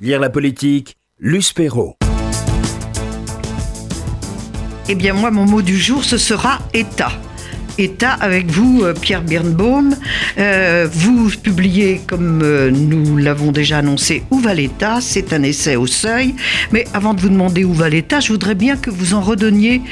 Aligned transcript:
Lire 0.00 0.20
la 0.20 0.30
politique, 0.30 0.96
Luce 1.18 1.52
Perrault. 1.52 1.96
Eh 4.88 4.94
bien, 4.94 5.12
moi, 5.12 5.32
mon 5.32 5.44
mot 5.44 5.60
du 5.60 5.76
jour, 5.76 6.04
ce 6.04 6.18
sera 6.18 6.60
État. 6.72 7.10
État 7.78 8.12
avec 8.12 8.46
vous, 8.46 8.84
euh, 8.84 8.94
Pierre 8.94 9.22
Birnbaum. 9.22 9.96
Euh, 10.38 10.86
vous 10.88 11.30
publiez, 11.42 12.00
comme 12.06 12.42
euh, 12.44 12.70
nous 12.70 13.16
l'avons 13.16 13.50
déjà 13.50 13.78
annoncé, 13.78 14.22
Où 14.30 14.38
va 14.38 14.54
l'État? 14.54 15.00
C'est 15.00 15.32
un 15.32 15.42
essai 15.42 15.74
au 15.74 15.88
seuil. 15.88 16.36
Mais 16.70 16.84
avant 16.94 17.12
de 17.12 17.20
vous 17.20 17.28
demander 17.28 17.64
où 17.64 17.74
va 17.74 17.88
l'État, 17.88 18.20
je 18.20 18.28
voudrais 18.28 18.54
bien 18.54 18.76
que 18.76 18.90
vous 18.90 19.14
en 19.14 19.20
redonniez 19.20 19.82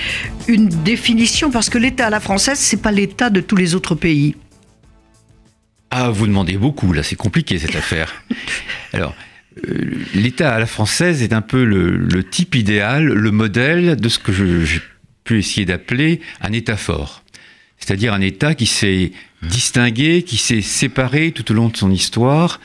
une 0.47 0.69
définition, 0.69 1.51
parce 1.51 1.69
que 1.69 1.79
l'État 1.79 2.07
à 2.07 2.11
la 2.11 2.21
française, 2.21 2.61
c'est 2.61 2.81
pas 2.81 2.93
l'État 2.93 3.29
de 3.29 3.41
tous 3.41 3.57
les 3.57 3.75
autres 3.75 3.97
pays. 3.97 4.37
Ah, 5.91 6.11
vous 6.11 6.29
demandez 6.29 6.59
beaucoup, 6.59 6.93
là, 6.93 7.03
c'est 7.03 7.17
compliqué 7.17 7.59
cette 7.59 7.75
affaire. 7.75 8.23
Alors, 8.93 9.13
l'État 10.15 10.55
à 10.55 10.59
la 10.59 10.67
française 10.67 11.23
est 11.23 11.33
un 11.33 11.43
peu 11.43 11.65
le, 11.65 12.25
type 12.25 12.55
idéal, 12.55 13.07
le 13.07 13.31
modèle 13.31 13.97
de 13.97 14.09
ce 14.09 14.19
que 14.19 14.33
j'ai 14.33 14.81
pu 15.25 15.39
essayer 15.39 15.67
d'appeler 15.67 16.21
un 16.41 16.53
État 16.53 16.77
fort. 16.77 17.23
C'est-à-dire 17.79 18.15
un 18.15 18.21
État 18.21 18.55
qui 18.55 18.67
s'est 18.67 19.13
distingué, 19.43 20.23
qui 20.23 20.37
s'est 20.37 20.63
séparé 20.63 21.33
tout 21.33 21.51
au 21.53 21.55
long 21.55 21.69
de 21.69 21.77
son 21.77 21.91
histoire 21.91 22.61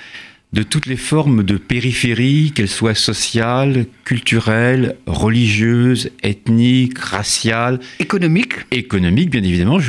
de 0.54 0.64
toutes 0.64 0.86
les 0.86 0.98
formes 0.98 1.44
de 1.44 1.56
périphérie, 1.56 2.52
qu'elles 2.54 2.68
soient 2.68 2.96
sociales, 2.96 3.86
culturelles, 4.04 4.98
religieuses, 5.06 6.12
ethniques, 6.24 6.98
raciales. 6.98 7.80
Économiques. 8.00 8.56
Économiques, 8.72 9.30
bien 9.30 9.44
évidemment. 9.44 9.80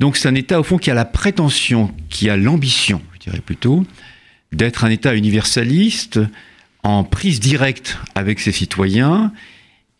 Donc 0.00 0.16
c'est 0.16 0.28
un 0.28 0.34
État, 0.34 0.58
au 0.58 0.64
fond, 0.64 0.78
qui 0.78 0.90
a 0.90 0.94
la 0.94 1.04
prétention, 1.04 1.94
qui 2.08 2.28
a 2.28 2.36
l'ambition, 2.36 3.00
je 3.14 3.30
dirais 3.30 3.40
plutôt, 3.40 3.86
d'être 4.52 4.84
un 4.84 4.90
État 4.90 5.14
universaliste 5.14 6.20
en 6.82 7.04
prise 7.04 7.40
directe 7.40 7.98
avec 8.14 8.40
ses 8.40 8.52
citoyens 8.52 9.32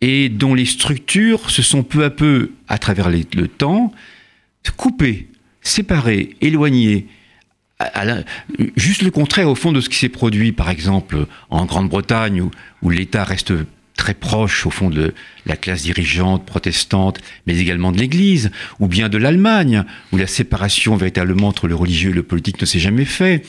et 0.00 0.28
dont 0.28 0.54
les 0.54 0.64
structures 0.64 1.50
se 1.50 1.62
sont 1.62 1.82
peu 1.82 2.04
à 2.04 2.10
peu, 2.10 2.52
à 2.68 2.78
travers 2.78 3.10
le 3.10 3.48
temps, 3.48 3.92
coupées, 4.76 5.28
séparées, 5.62 6.36
éloignées. 6.40 7.06
juste 8.76 9.02
le 9.02 9.10
contraire 9.10 9.48
au 9.48 9.54
fond 9.54 9.72
de 9.72 9.80
ce 9.80 9.88
qui 9.88 9.96
s'est 9.96 10.08
produit, 10.08 10.52
par 10.52 10.70
exemple, 10.70 11.26
en 11.50 11.64
Grande-Bretagne, 11.66 12.48
où, 12.82 12.90
l'État 12.90 13.24
reste 13.24 13.52
très 13.96 14.14
proche 14.14 14.64
au 14.64 14.70
fond 14.70 14.88
de 14.88 15.12
la 15.44 15.56
classe 15.56 15.82
dirigeante 15.82 16.46
protestante, 16.46 17.20
mais 17.46 17.58
également 17.58 17.92
de 17.92 17.98
l'Église, 17.98 18.50
ou 18.78 18.88
bien 18.88 19.10
de 19.10 19.18
l'Allemagne, 19.18 19.84
où 20.12 20.16
la 20.16 20.26
séparation 20.26 20.96
véritablement 20.96 21.48
entre 21.48 21.68
le 21.68 21.74
religieux 21.74 22.10
et 22.10 22.14
le 22.14 22.22
politique 22.22 22.60
ne 22.60 22.66
s'est 22.66 22.78
jamais 22.78 23.04
fait, 23.04 23.44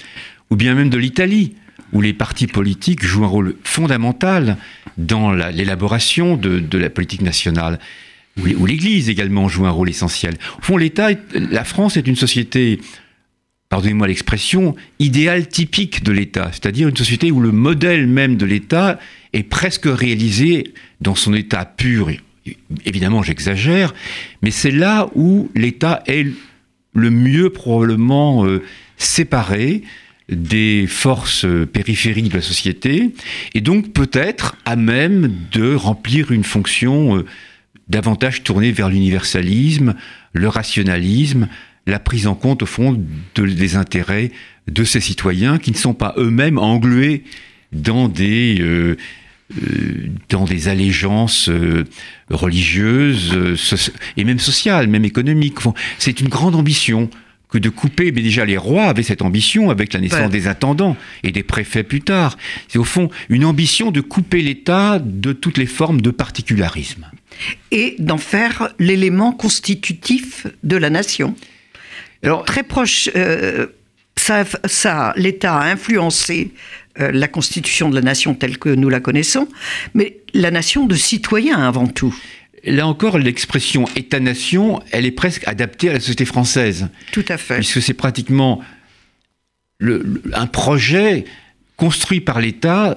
ou 0.52 0.56
bien 0.56 0.76
même 0.76 0.90
de 0.90 0.98
l'Italie, 0.98 1.56
où 1.94 2.02
les 2.02 2.14
partis 2.14 2.48
politiques 2.48 3.04
jouent 3.04 3.24
un 3.24 3.28
rôle 3.28 3.56
fondamental 3.64 4.58
dans 4.98 5.32
l'élaboration 5.34 6.38
de, 6.38 6.78
la 6.78 6.90
politique 6.90 7.22
nationale, 7.22 7.80
où, 8.38 8.66
l'Église 8.66 9.10
également 9.10 9.48
joue 9.48 9.66
un 9.66 9.72
rôle 9.72 9.90
essentiel. 9.90 10.36
Au 10.60 10.62
fond, 10.62 10.78
l'État, 10.78 11.10
la 11.34 11.64
France 11.64 11.98
est 11.98 12.08
une 12.08 12.16
société, 12.16 12.80
pardonnez-moi 13.70 14.08
l'expression, 14.08 14.76
idéale 15.00 15.48
typique 15.48 16.04
de 16.04 16.12
l'État, 16.12 16.50
c'est-à-dire 16.52 16.88
une 16.88 16.98
société 16.98 17.32
où 17.32 17.40
le 17.40 17.52
modèle 17.52 18.08
même 18.08 18.38
de 18.38 18.46
l'État 18.46 19.00
est 19.34 19.44
presque 19.44 19.86
réalisé 19.86 20.74
dans 21.00 21.16
son 21.16 21.34
état 21.34 21.66
pur. 21.66 22.10
Évidemment, 22.86 23.22
j'exagère, 23.22 23.94
mais 24.42 24.52
c'est 24.52 24.72
là 24.72 25.10
où 25.16 25.50
l'État 25.56 26.04
est 26.08 26.26
le 26.94 27.10
mieux 27.10 27.50
probablement 27.52 28.46
euh, 28.46 28.62
séparé 28.98 29.84
des 30.32 30.88
forces 30.88 31.46
périphériques 31.74 32.30
de 32.30 32.36
la 32.36 32.42
société, 32.42 33.14
et 33.54 33.62
donc 33.62 33.92
peut-être 33.92 34.56
à 34.66 34.76
même 34.76 35.34
de 35.52 35.76
remplir 35.76 36.32
une 36.32 36.46
fonction 36.46 37.18
euh, 37.18 37.26
davantage 37.90 38.44
tournée 38.44 38.72
vers 38.72 38.90
l'universalisme, 38.90 39.96
le 40.34 40.48
rationalisme, 40.48 41.50
la 41.86 42.00
prise 42.00 42.28
en 42.28 42.36
compte 42.36 42.64
au 42.64 42.66
fond 42.66 42.98
des 43.36 43.76
intérêts 43.76 44.32
de 44.68 44.84
ces 44.84 45.02
citoyens 45.02 45.58
qui 45.58 45.72
ne 45.72 45.76
sont 45.76 45.94
pas 45.94 46.14
eux-mêmes 46.18 46.58
englués 46.58 47.24
dans 47.74 48.08
des, 48.08 48.58
euh, 48.62 48.96
euh, 49.62 50.08
dans 50.30 50.46
des 50.46 50.70
allégeances 50.70 51.50
religieuses 52.30 53.38
et 54.16 54.24
même 54.24 54.40
sociales, 54.40 54.88
même 54.88 55.04
économiques. 55.04 55.58
C'est 55.98 56.22
une 56.22 56.30
grande 56.30 56.56
ambition 56.56 57.10
que 57.52 57.58
de 57.58 57.70
couper, 57.70 58.12
mais 58.12 58.22
déjà 58.22 58.46
les 58.46 58.58
rois 58.58 58.86
avaient 58.86 59.04
cette 59.04 59.22
ambition 59.22 59.70
avec 59.70 59.94
la 59.94 60.00
naissance 60.00 60.32
des 60.32 60.48
intendants 60.48 60.96
et 61.24 61.32
des 61.32 61.44
préfets 61.44 61.84
plus 61.84 62.02
tard. 62.02 62.38
C'est 62.70 62.80
au 62.80 62.86
fond 62.86 63.10
une 63.30 63.46
ambition 63.46 63.92
de 63.92 64.02
couper 64.02 64.42
l'État 64.42 65.00
de 65.00 65.34
toutes 65.34 65.58
les 65.58 65.66
formes 65.66 66.02
de 66.02 66.12
particularisme. 66.12 67.06
Et 67.72 67.96
d'en 68.00 68.18
faire 68.18 68.74
l'élément 68.80 69.34
constitutif 69.34 70.48
de 70.64 70.78
la 70.78 70.90
nation. 70.90 71.36
Alors, 72.24 72.46
Très 72.46 72.64
proche, 72.64 73.10
euh, 73.16 73.68
ça, 74.16 74.46
ça 74.66 75.14
l'État 75.18 75.58
a 75.58 75.72
influencé 75.72 76.54
euh, 77.00 77.12
la 77.12 77.28
constitution 77.28 77.90
de 77.90 77.96
la 77.96 78.02
nation 78.02 78.34
telle 78.34 78.58
que 78.58 78.70
nous 78.70 78.90
la 78.90 79.00
connaissons, 79.00 79.48
mais 79.94 80.18
la 80.34 80.52
nation 80.52 80.86
de 80.86 80.96
citoyens 80.96 81.68
avant 81.68 81.88
tout. 81.88 82.16
Là 82.64 82.88
encore, 82.88 83.18
l'expression 83.18 83.88
État-nation, 83.96 84.82
elle 84.92 85.06
est 85.06 85.12
presque 85.12 85.48
adaptée 85.48 85.90
à 85.90 85.94
la 85.94 86.00
société 86.00 86.26
française. 86.26 86.90
Tout 87.12 87.26
à 87.28 87.38
fait. 87.38 87.56
Puisque 87.56 87.82
c'est 87.82 87.94
pratiquement 87.94 88.62
un 90.34 90.48
projet 90.48 91.26
construit 91.76 92.22
par 92.22 92.40
l'État 92.40 92.96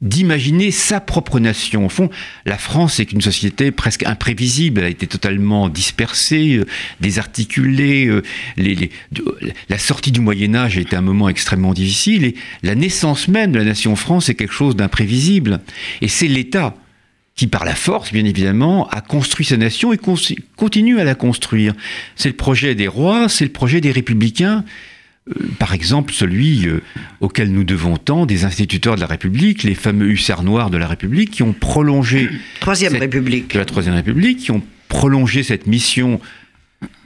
d'imaginer 0.00 0.70
sa 0.70 1.00
propre 1.00 1.40
nation. 1.40 1.86
Au 1.86 1.88
fond, 1.88 2.08
la 2.46 2.56
France 2.56 3.00
est 3.00 3.12
une 3.12 3.20
société 3.20 3.70
presque 3.72 4.04
imprévisible. 4.04 4.80
Elle 4.80 4.86
a 4.86 4.90
été 4.90 5.06
totalement 5.06 5.68
dispersée, 5.68 6.56
euh, 6.56 6.66
désarticulée. 7.00 8.06
Euh, 8.06 8.22
la 9.68 9.78
sortie 9.78 10.12
du 10.12 10.20
Moyen 10.20 10.54
Âge 10.54 10.78
a 10.78 10.80
été 10.80 10.94
un 10.94 11.00
moment 11.00 11.28
extrêmement 11.28 11.74
difficile. 11.74 12.24
Et 12.24 12.34
la 12.62 12.74
naissance 12.74 13.28
même 13.28 13.52
de 13.52 13.58
la 13.58 13.64
nation 13.64 13.96
France 13.96 14.28
est 14.28 14.34
quelque 14.34 14.54
chose 14.54 14.76
d'imprévisible. 14.76 15.60
Et 16.00 16.08
c'est 16.08 16.28
l'État 16.28 16.76
qui 17.38 17.46
par 17.46 17.64
la 17.64 17.76
force, 17.76 18.12
bien 18.12 18.24
évidemment, 18.24 18.88
a 18.88 19.00
construit 19.00 19.46
sa 19.46 19.56
nation 19.56 19.92
et 19.92 19.98
continue 20.56 20.98
à 20.98 21.04
la 21.04 21.14
construire. 21.14 21.72
C'est 22.16 22.28
le 22.28 22.34
projet 22.34 22.74
des 22.74 22.88
rois, 22.88 23.28
c'est 23.28 23.44
le 23.44 23.52
projet 23.52 23.80
des 23.80 23.92
républicains, 23.92 24.64
euh, 25.30 25.34
par 25.60 25.72
exemple 25.72 26.12
celui 26.12 26.66
euh, 26.66 26.82
auquel 27.20 27.52
nous 27.52 27.62
devons 27.62 27.96
tant, 27.96 28.26
des 28.26 28.44
instituteurs 28.44 28.96
de 28.96 29.00
la 29.00 29.06
République, 29.06 29.62
les 29.62 29.76
fameux 29.76 30.10
hussards 30.10 30.42
noirs 30.42 30.68
de 30.68 30.78
la 30.78 30.88
République, 30.88 31.30
qui 31.30 31.44
ont 31.44 31.52
prolongé... 31.52 32.28
Troisième 32.58 32.96
République. 32.96 33.54
De 33.54 33.60
la 33.60 33.64
Troisième 33.64 33.94
République, 33.94 34.38
qui 34.38 34.50
ont 34.50 34.62
prolongé 34.88 35.44
cette 35.44 35.68
mission 35.68 36.20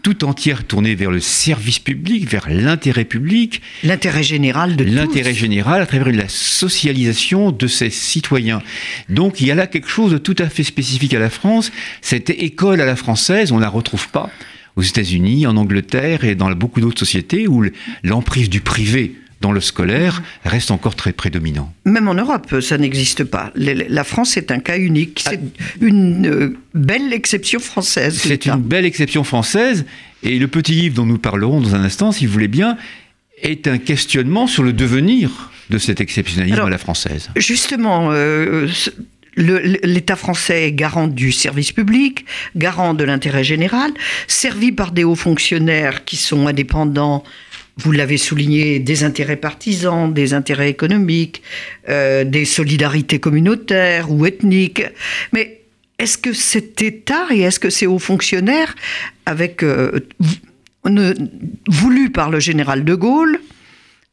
tout 0.02 0.24
entière 0.24 0.64
tournée 0.64 0.94
vers 0.94 1.10
le 1.10 1.20
service 1.20 1.78
public, 1.78 2.28
vers 2.28 2.48
l'intérêt 2.50 3.04
public. 3.04 3.62
L'intérêt 3.84 4.22
général 4.22 4.76
de 4.76 4.84
L'intérêt 4.84 5.34
général 5.34 5.80
à 5.80 5.86
travers 5.86 6.12
la 6.12 6.28
socialisation 6.28 7.52
de 7.52 7.66
ses 7.66 7.90
citoyens. 7.90 8.62
Donc 9.08 9.40
il 9.40 9.46
y 9.46 9.50
a 9.50 9.54
là 9.54 9.66
quelque 9.66 9.88
chose 9.88 10.12
de 10.12 10.18
tout 10.18 10.36
à 10.38 10.48
fait 10.48 10.64
spécifique 10.64 11.14
à 11.14 11.18
la 11.18 11.30
France. 11.30 11.72
Cette 12.00 12.30
école 12.30 12.80
à 12.80 12.86
la 12.86 12.96
française, 12.96 13.52
on 13.52 13.56
ne 13.56 13.62
la 13.62 13.68
retrouve 13.68 14.08
pas 14.08 14.30
aux 14.76 14.82
États-Unis, 14.82 15.46
en 15.46 15.56
Angleterre 15.56 16.24
et 16.24 16.34
dans 16.34 16.50
beaucoup 16.52 16.80
d'autres 16.80 16.98
sociétés 16.98 17.46
où 17.46 17.64
l'emprise 18.02 18.48
du 18.48 18.60
privé 18.60 19.14
dans 19.42 19.52
le 19.52 19.60
scolaire 19.60 20.22
reste 20.44 20.70
encore 20.70 20.94
très 20.94 21.12
prédominant. 21.12 21.74
Même 21.84 22.08
en 22.08 22.14
Europe, 22.14 22.60
ça 22.62 22.78
n'existe 22.78 23.24
pas. 23.24 23.52
La 23.56 24.04
France 24.04 24.38
est 24.38 24.50
un 24.50 24.60
cas 24.60 24.78
unique. 24.78 25.22
C'est 25.28 25.40
une 25.82 26.26
euh, 26.26 26.56
belle 26.72 27.12
exception 27.12 27.60
française. 27.60 28.18
C'est 28.22 28.46
une 28.46 28.62
belle 28.62 28.86
exception 28.86 29.24
française. 29.24 29.84
Et 30.22 30.38
le 30.38 30.48
petit 30.48 30.72
livre 30.72 30.94
dont 30.94 31.06
nous 31.06 31.18
parlerons 31.18 31.60
dans 31.60 31.74
un 31.74 31.82
instant, 31.82 32.12
si 32.12 32.24
vous 32.24 32.32
voulez 32.32 32.48
bien, 32.48 32.78
est 33.42 33.66
un 33.66 33.78
questionnement 33.78 34.46
sur 34.46 34.62
le 34.62 34.72
devenir 34.72 35.50
de 35.68 35.78
cet 35.78 36.00
exceptionnalisme 36.00 36.60
à 36.60 36.70
la 36.70 36.78
française. 36.78 37.30
Justement, 37.36 38.10
euh, 38.12 38.68
l'État 39.36 40.16
français 40.16 40.68
est 40.68 40.72
garant 40.72 41.08
du 41.08 41.32
service 41.32 41.72
public, 41.72 42.24
garant 42.54 42.94
de 42.94 43.04
l'intérêt 43.04 43.42
général, 43.42 43.90
servi 44.28 44.70
par 44.70 44.92
des 44.92 45.02
hauts 45.02 45.16
fonctionnaires 45.16 46.04
qui 46.04 46.16
sont 46.16 46.46
indépendants 46.46 47.24
vous 47.76 47.92
l'avez 47.92 48.18
souligné, 48.18 48.78
des 48.78 49.04
intérêts 49.04 49.36
partisans, 49.36 50.12
des 50.12 50.34
intérêts 50.34 50.68
économiques, 50.68 51.42
euh, 51.88 52.24
des 52.24 52.44
solidarités 52.44 53.18
communautaires 53.18 54.10
ou 54.10 54.26
ethniques. 54.26 54.82
Mais 55.32 55.60
est-ce 55.98 56.18
que 56.18 56.32
cet 56.32 56.82
État 56.82 57.26
et 57.30 57.40
est-ce 57.40 57.60
que 57.60 57.70
ces 57.70 57.86
hauts 57.86 57.98
fonctionnaires, 57.98 58.74
avec, 59.26 59.62
euh, 59.62 60.00
voulus 61.68 62.10
par 62.10 62.30
le 62.30 62.40
général 62.40 62.84
de 62.84 62.94
Gaulle, 62.94 63.40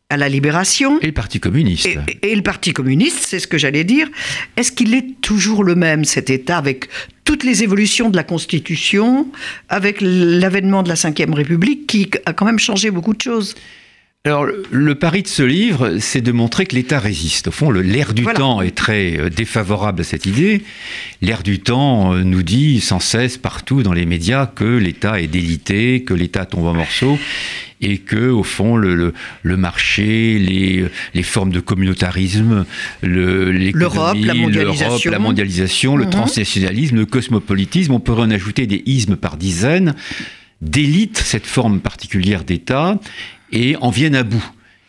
à 0.09 0.17
la 0.17 0.27
Libération. 0.27 0.99
Et 1.01 1.07
le 1.07 1.11
Parti 1.11 1.39
communiste. 1.39 1.87
Et, 2.23 2.35
le 2.35 2.41
Parti 2.41 2.73
communiste, 2.73 3.19
c'est 3.27 3.39
ce 3.39 3.47
que 3.47 3.59
j'allais 3.59 3.83
dire. 3.83 4.09
Est-ce 4.57 4.71
qu'il 4.71 4.95
est 4.95 5.21
toujours 5.21 5.63
le 5.63 5.75
même, 5.75 6.03
cet 6.03 6.31
État, 6.31 6.57
avec 6.57 6.89
toutes 7.25 7.43
les 7.43 7.61
évolutions 7.61 8.09
de 8.09 8.15
la 8.15 8.23
Constitution, 8.23 9.27
avec 9.69 9.97
l'avènement 10.01 10.81
de 10.81 10.89
la 10.89 10.95
Ve 10.95 11.33
République, 11.33 11.85
qui 11.85 12.09
a 12.25 12.33
quand 12.33 12.45
même 12.45 12.57
changé 12.57 12.89
beaucoup 12.89 13.13
de 13.13 13.21
choses? 13.21 13.53
Alors, 14.25 14.47
le 14.71 14.95
pari 14.95 15.23
de 15.23 15.29
ce 15.29 15.43
livre, 15.43 15.97
c'est 15.99 16.19
de 16.19 16.33
montrer 16.33 16.65
que 16.65 16.75
l'État 16.75 16.99
résiste. 16.99 17.47
Au 17.47 17.51
fond, 17.51 17.71
l'air 17.71 18.13
du 18.13 18.25
temps 18.25 18.61
est 18.61 18.75
très 18.75 19.17
euh, 19.17 19.29
défavorable 19.29 20.01
à 20.01 20.03
cette 20.03 20.25
idée. 20.25 20.61
L'air 21.21 21.41
du 21.41 21.61
temps 21.61 22.13
euh, 22.13 22.23
nous 22.23 22.43
dit 22.43 22.81
sans 22.81 22.99
cesse 22.99 23.37
partout 23.37 23.81
dans 23.81 23.93
les 23.93 24.05
médias 24.05 24.45
que 24.45 24.65
l'État 24.65 25.21
est 25.21 25.27
délité, 25.27 26.03
que 26.03 26.13
l'État 26.13 26.45
tombe 26.45 26.65
en 26.65 26.73
morceaux 26.73 27.17
et 27.79 27.99
que, 27.99 28.29
au 28.29 28.43
fond, 28.43 28.75
le, 28.75 29.13
le, 29.41 29.57
marché, 29.57 30.37
les, 30.37 30.85
les, 31.13 31.23
formes 31.23 31.53
de 31.53 31.61
communautarisme, 31.61 32.65
l'Europe, 33.01 34.17
la 34.19 34.33
mondialisation, 34.33 35.11
la 35.11 35.19
mondialisation 35.19 35.95
le 35.95 36.03
mhm. 36.03 36.11
transnationalisme, 36.11 36.97
le 36.97 37.05
cosmopolitisme, 37.05 37.93
on 37.93 38.01
pourrait 38.01 38.23
en 38.23 38.31
ajouter 38.31 38.67
des 38.67 38.83
ismes 38.85 39.15
par 39.15 39.37
dizaines, 39.37 39.95
délitent 40.59 41.19
cette 41.19 41.45
forme 41.45 41.79
particulière 41.79 42.43
d'État 42.43 42.99
et 43.51 43.75
en 43.77 43.89
viennent 43.89 44.15
à 44.15 44.23
bout. 44.23 44.43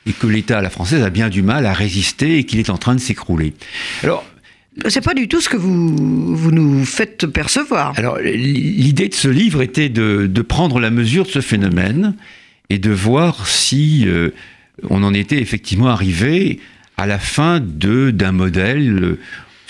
Et 0.06 0.12
que 0.12 0.26
l'État 0.26 0.58
à 0.58 0.62
la 0.62 0.70
française 0.70 1.02
a 1.02 1.10
bien 1.10 1.28
du 1.28 1.42
mal 1.42 1.66
à 1.66 1.72
résister 1.72 2.38
et 2.38 2.44
qu'il 2.44 2.58
est 2.58 2.70
en 2.70 2.78
train 2.78 2.94
de 2.94 3.00
s'écrouler. 3.00 3.52
Alors, 4.02 4.24
c'est 4.88 5.04
pas 5.04 5.14
du 5.14 5.28
tout 5.28 5.40
ce 5.40 5.48
que 5.48 5.56
vous, 5.56 6.34
vous 6.34 6.50
nous 6.52 6.84
faites 6.84 7.26
percevoir. 7.26 7.92
Alors, 7.98 8.18
l'idée 8.18 9.08
de 9.08 9.14
ce 9.14 9.28
livre 9.28 9.60
était 9.62 9.88
de, 9.88 10.26
de, 10.26 10.42
prendre 10.42 10.80
la 10.80 10.90
mesure 10.90 11.24
de 11.24 11.30
ce 11.30 11.40
phénomène 11.40 12.14
et 12.70 12.78
de 12.78 12.90
voir 12.90 13.46
si 13.46 14.04
euh, 14.06 14.30
on 14.88 15.02
en 15.02 15.12
était 15.12 15.40
effectivement 15.40 15.88
arrivé 15.88 16.60
à 16.96 17.06
la 17.06 17.18
fin 17.18 17.60
d'un 17.60 18.32
modèle 18.32 19.02
euh, 19.02 19.18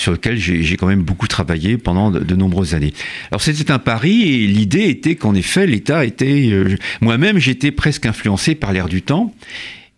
sur 0.00 0.12
lequel 0.12 0.38
j'ai 0.38 0.76
quand 0.76 0.87
même 0.87 1.02
beaucoup 1.02 1.29
travaillé 1.29 1.76
pendant 1.76 2.11
de, 2.11 2.35
nombreuses 2.35 2.75
années. 2.75 2.94
Alors 3.31 3.43
c'était 3.43 3.70
un 3.70 3.79
pari 3.79 4.23
et 4.23 4.47
l'idée 4.47 4.88
était 4.88 5.14
qu'en 5.14 5.35
effet 5.35 5.67
l'État 5.67 6.05
était... 6.05 6.49
Euh, 6.50 6.76
moi-même 7.00 7.38
j'étais 7.38 7.70
presque 7.70 8.06
influencé 8.06 8.55
par 8.55 8.73
l'air 8.73 8.88
du 8.88 9.02
temps 9.02 9.35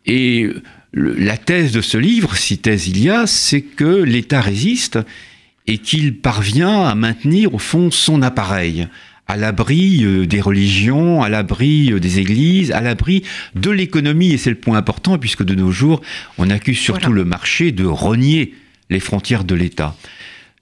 et 0.06 0.48
la 0.92 1.36
thèse 1.36 1.72
de 1.72 1.80
ce 1.80 1.96
livre, 1.96 2.36
si 2.36 2.58
thèse 2.58 2.88
il 2.88 3.02
y 3.02 3.08
a, 3.08 3.26
c'est 3.26 3.62
que 3.62 4.02
l'État 4.02 4.40
résiste 4.40 4.98
et 5.66 5.78
qu'il 5.78 6.16
parvient 6.16 6.82
à 6.82 6.94
maintenir 6.96 7.54
au 7.54 7.58
fond 7.58 7.90
son 7.90 8.20
appareil 8.22 8.88
à 9.28 9.36
l'abri 9.36 10.04
euh, 10.04 10.26
des 10.26 10.40
religions, 10.40 11.22
à 11.22 11.28
l'abri 11.28 11.92
euh, 11.92 12.00
des 12.00 12.18
églises, 12.18 12.72
à 12.72 12.80
l'abri 12.80 13.22
de 13.54 13.70
l'économie, 13.70 14.32
et 14.32 14.36
c'est 14.36 14.50
le 14.50 14.56
point 14.56 14.76
important, 14.76 15.16
puisque 15.16 15.44
de 15.44 15.54
nos 15.54 15.70
jours, 15.70 16.02
on 16.38 16.50
accuse 16.50 16.78
surtout 16.78 17.12
le 17.12 17.24
marché 17.24 17.70
de 17.70 17.84
renier 17.84 18.52
les 18.92 19.00
frontières 19.00 19.44
de 19.44 19.54
l'État. 19.54 19.96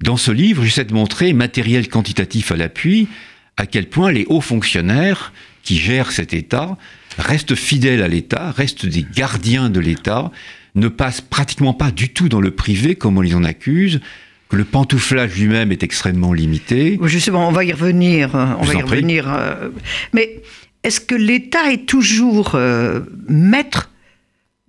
Dans 0.03 0.17
ce 0.17 0.31
livre, 0.31 0.65
j'essaie 0.65 0.85
de 0.85 0.95
montrer, 0.95 1.33
matériel 1.35 1.89
quantitatif 1.89 2.53
à 2.53 2.57
l'appui, 2.57 3.09
à 3.57 3.67
quel 3.67 3.89
point 3.89 4.11
les 4.11 4.25
hauts 4.29 4.41
fonctionnaires 4.41 5.33
qui 5.63 5.77
gèrent 5.77 6.13
cet 6.13 6.33
État 6.33 6.79
restent 7.19 7.55
fidèles 7.55 8.03
à 8.03 8.09
l'État, 8.09 8.51
restent 8.53 8.87
des 8.87 9.05
gardiens 9.15 9.69
de 9.69 9.81
l'État, 9.81 10.31
ne 10.75 10.89
passent 10.89 11.21
pratiquement 11.21 11.75
pas 11.75 11.91
du 11.91 12.09
tout 12.09 12.29
dans 12.29 12.41
le 12.41 12.51
privé 12.51 12.95
comme 12.95 13.19
on 13.19 13.21
les 13.21 13.35
en 13.35 13.45
accuse, 13.45 14.01
que 14.49 14.57
le 14.57 14.65
pantouflage 14.65 15.37
lui-même 15.39 15.71
est 15.73 15.83
extrêmement 15.83 16.33
limité. 16.33 16.99
Justement, 17.05 17.49
on 17.49 17.53
va 17.53 17.65
y 17.65 17.73
revenir. 17.73 18.35
Euh, 18.35 18.47
on 18.59 18.65
va 18.65 18.75
y 18.75 18.83
revenir. 18.83 19.33
Euh, 19.33 19.69
mais 20.13 20.43
est-ce 20.83 21.01
que 21.01 21.15
l'État 21.15 21.71
est 21.71 21.87
toujours 21.87 22.53
euh, 22.55 23.01
maître 23.29 23.91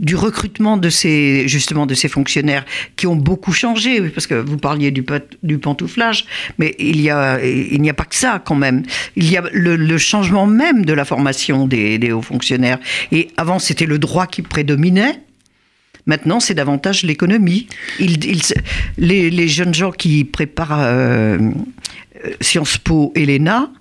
du 0.01 0.15
recrutement 0.15 0.77
de 0.77 0.89
ces 0.89 1.47
justement 1.47 1.85
de 1.85 1.93
ces 1.93 2.09
fonctionnaires 2.09 2.65
qui 2.95 3.07
ont 3.07 3.15
beaucoup 3.15 3.53
changé 3.53 4.01
parce 4.09 4.27
que 4.27 4.33
vous 4.33 4.57
parliez 4.57 4.91
du, 4.91 5.03
pantouflage 5.03 6.25
mais 6.57 6.75
il 6.79 6.99
y 6.99 7.09
a 7.09 7.39
il 7.43 7.81
n'y 7.81 7.89
a 7.89 7.93
pas 7.93 8.05
que 8.05 8.15
ça 8.15 8.41
quand 8.43 8.55
même. 8.55 8.83
Il 9.15 9.29
y 9.31 9.37
a 9.37 9.43
le, 9.51 9.97
changement 9.97 10.47
même 10.47 10.85
de 10.85 10.93
la 10.93 11.05
formation 11.05 11.67
des, 11.67 12.11
hauts 12.11 12.21
fonctionnaires. 12.21 12.79
Et 13.11 13.29
avant 13.37 13.59
c'était 13.59 13.85
le 13.85 13.99
droit 13.99 14.27
qui 14.27 14.41
prédominait. 14.41 15.21
Maintenant, 16.07 16.39
c'est 16.39 16.55
davantage 16.55 17.03
l'économie. 17.03 17.67
les, 18.97 19.47
jeunes 19.47 19.73
gens 19.73 19.91
qui 19.91 20.23
préparent 20.23 20.81
euh, 20.81 21.37
Sciences 22.41 22.79
Po 22.79 23.11
et 23.13 23.25
l'ENA 23.25 23.71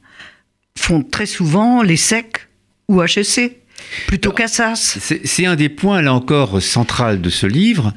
font 0.77 1.03
très 1.03 1.25
souvent 1.25 1.83
les 1.83 1.97
SEC 1.97 2.47
ou 2.89 3.03
HEC 3.03 3.60
plutôt 4.07 4.33
qu'Assas. 4.33 4.99
C'est 5.25 5.47
un 5.47 5.57
des 5.57 5.69
points, 5.69 6.03
là 6.03 6.15
encore, 6.15 6.61
central 6.63 7.21
de 7.21 7.31
ce 7.31 7.47
livre. 7.47 7.95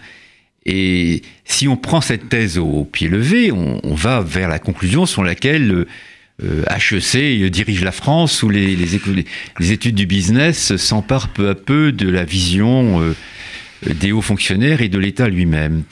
Et 0.65 1.21
si 1.45 1.68
on 1.68 1.75
prend 1.75 2.01
cette 2.01 2.30
thèse 2.30 2.57
au 2.57 2.85
pied 2.85 3.09
levé, 3.09 3.51
on, 3.51 3.95
va 3.95 4.21
vers 4.21 4.47
la 4.47 4.59
conclusion 4.59 5.06
sur 5.06 5.24
laquelle 5.24 5.85
HEC 6.41 7.15
euh, 7.15 7.50
dirige 7.50 7.83
la 7.83 7.91
France, 7.91 8.44
où 8.44 8.50
les, 8.50 8.75
les, 8.75 9.71
études 9.71 9.95
du 9.95 10.06
business 10.06 10.75
s'emparent 10.77 11.30
peu 11.30 11.50
à 11.50 11.56
peu 11.56 11.91
de 11.91 12.07
la 12.07 12.24
vision 12.24 13.01
euh, 13.01 13.13
des 13.94 14.12
hauts 14.12 14.21
fonctionnaires 14.21 14.81
et 14.81 14.89
de 14.89 14.97
l'État 14.97 15.27
lui-même. 15.27 15.83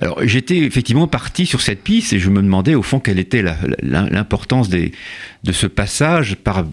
Alors 0.00 0.20
j'étais 0.24 0.58
effectivement 0.58 1.08
parti 1.08 1.46
sur 1.46 1.60
cette 1.60 1.82
piste 1.82 2.12
et 2.12 2.18
je 2.18 2.30
me 2.30 2.42
demandais 2.42 2.74
au 2.74 2.82
fond 2.82 3.00
quelle 3.00 3.18
était 3.18 3.42
l'importance 3.82 4.68
de 4.68 4.90
ce 5.50 5.66
passage 5.66 6.36
par 6.36 6.64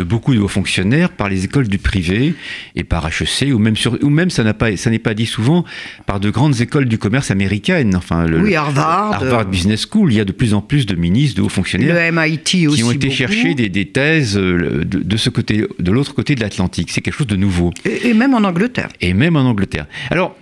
de 0.00 0.04
beaucoup 0.04 0.34
de 0.34 0.40
hauts 0.40 0.48
fonctionnaires 0.48 1.10
par 1.10 1.28
les 1.28 1.44
écoles 1.44 1.68
du 1.68 1.76
privé 1.78 2.34
et 2.74 2.84
par 2.84 3.06
HEC 3.06 3.52
ou 3.54 3.58
même 3.58 3.76
sur, 3.76 3.98
ou 4.02 4.08
même 4.08 4.30
ça 4.30 4.42
n'a 4.42 4.54
pas 4.54 4.74
ça 4.76 4.88
n'est 4.88 4.98
pas 4.98 5.12
dit 5.12 5.26
souvent 5.26 5.64
par 6.06 6.20
de 6.20 6.30
grandes 6.30 6.58
écoles 6.62 6.86
du 6.86 6.96
commerce 6.96 7.30
américaines. 7.30 7.94
Enfin 7.94 8.24
le, 8.24 8.40
oui, 8.40 8.54
Harvard, 8.54 9.12
Harvard 9.14 9.44
Business 9.44 9.86
School 9.90 10.10
il 10.12 10.16
y 10.16 10.20
a 10.20 10.24
de 10.24 10.32
plus 10.32 10.54
en 10.54 10.62
plus 10.62 10.86
de 10.86 10.94
ministres 10.94 11.36
de 11.36 11.42
hauts 11.42 11.50
fonctionnaires 11.50 11.94
le 11.94 12.12
MIT 12.12 12.66
aussi 12.66 12.78
qui 12.78 12.84
ont 12.84 12.92
été 12.92 13.10
chercher 13.10 13.54
des, 13.54 13.68
des, 13.68 13.86
thèses 13.86 14.38
euh, 14.38 14.84
de, 14.84 15.00
de, 15.00 15.16
ce 15.18 15.28
côté 15.28 15.66
de 15.78 15.92
l'autre 15.92 16.14
côté 16.14 16.34
de 16.34 16.40
l'Atlantique. 16.40 16.90
C'est 16.90 17.02
quelque 17.02 17.18
chose 17.18 17.26
de 17.26 17.36
nouveau. 17.36 17.70
Et, 17.84 18.08
et 18.08 18.14
même 18.14 18.34
en 18.34 18.44
Angleterre. 18.44 18.88
Et 19.02 19.12
même 19.12 19.36
en 19.36 19.42
Angleterre. 19.42 19.86
Alors 20.10 20.34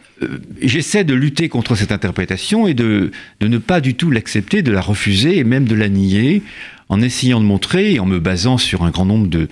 j'essaie 0.61 1.05
de 1.05 1.15
lutter 1.15 1.49
contre 1.49 1.75
cette 1.75 1.93
interprétation 1.93 2.67
et 2.67 2.75
de, 2.75 3.11
ne 3.41 3.59
pas 3.59 3.81
du 3.81 3.95
tout 3.95 4.11
l'accepter, 4.11 4.63
de 4.63 4.73
la 4.73 4.81
refuser 4.81 5.39
et 5.39 5.45
même 5.45 5.67
de 5.67 5.75
la 5.75 5.89
nier, 5.89 6.43
en 6.89 7.01
essayant 7.01 7.41
de 7.41 7.45
montrer, 7.45 7.95
et 7.95 8.01
en 8.01 8.07
me 8.07 8.19
basant 8.19 8.59
sur 8.59 8.83
un 8.85 8.91
grand 8.91 9.05
nombre 9.05 9.29
de, 9.29 9.49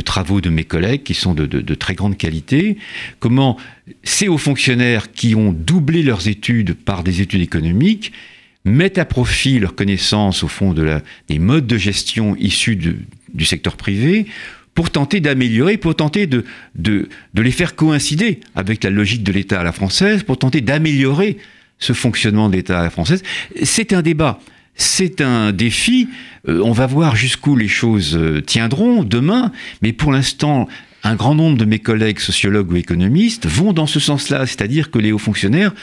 travaux 0.00 0.40
de 0.40 0.50
mes 0.50 0.64
collègues 0.64 1.02
qui 1.02 1.14
sont 1.14 1.34
de, 1.34 1.74
très 1.74 1.94
grande 1.94 2.16
qualité, 2.16 2.78
comment 3.18 3.56
ces 4.02 4.28
hauts 4.28 4.38
fonctionnaires 4.38 5.12
qui 5.12 5.34
ont 5.34 5.52
doublé 5.52 6.02
leurs 6.02 6.28
études 6.28 6.74
par 6.74 7.02
des 7.02 7.20
études 7.20 7.42
économiques 7.42 8.12
mettent 8.64 8.98
à 8.98 9.04
profit 9.04 9.58
leurs 9.58 9.74
connaissances 9.74 10.42
au 10.42 10.48
fond 10.48 10.74
des 10.74 11.38
modes 11.38 11.66
de 11.66 11.78
gestion 11.78 12.36
issus 12.36 12.76
du 12.76 13.44
secteur 13.44 13.76
privé 13.76 14.26
pour 14.78 14.90
tenter 14.90 15.18
d'améliorer, 15.18 15.76
pour 15.76 15.96
tenter 15.96 16.28
de, 16.28 16.44
de, 16.76 17.08
les 17.34 17.50
faire 17.50 17.74
coïncider 17.74 18.38
avec 18.54 18.84
la 18.84 18.90
logique 18.90 19.24
de 19.24 19.32
l'État 19.32 19.58
à 19.58 19.64
la 19.64 19.72
française, 19.72 20.22
pour 20.22 20.38
tenter 20.38 20.60
d'améliorer 20.60 21.38
ce 21.80 21.92
fonctionnement 21.92 22.48
de 22.48 22.54
l'État 22.54 22.78
à 22.78 22.84
la 22.84 22.90
française. 22.90 23.24
C'est 23.64 23.92
un 23.92 24.02
débat. 24.02 24.38
C'est 24.76 25.20
un 25.20 25.50
défi. 25.50 26.06
Euh, 26.46 26.62
on 26.62 26.70
va 26.70 26.86
voir 26.86 27.16
jusqu'où 27.16 27.56
les 27.56 27.66
choses 27.66 28.16
euh, 28.16 28.40
tiendront 28.40 29.02
demain, 29.02 29.50
mais 29.82 29.92
pour 29.92 30.12
l'instant, 30.12 30.68
un 31.02 31.16
grand 31.16 31.34
nombre 31.34 31.58
de 31.58 31.64
mes 31.64 31.80
collègues 31.80 32.20
sociologues 32.20 32.70
ou 32.70 32.76
économistes 32.76 33.48
vont 33.48 33.72
dans 33.72 33.88
ce 33.88 33.98
sens-là, 33.98 34.46
c'est-à-dire 34.46 34.92
que 34.92 35.00
les 35.00 35.10
hauts 35.10 35.18
fonctionnaires 35.18 35.74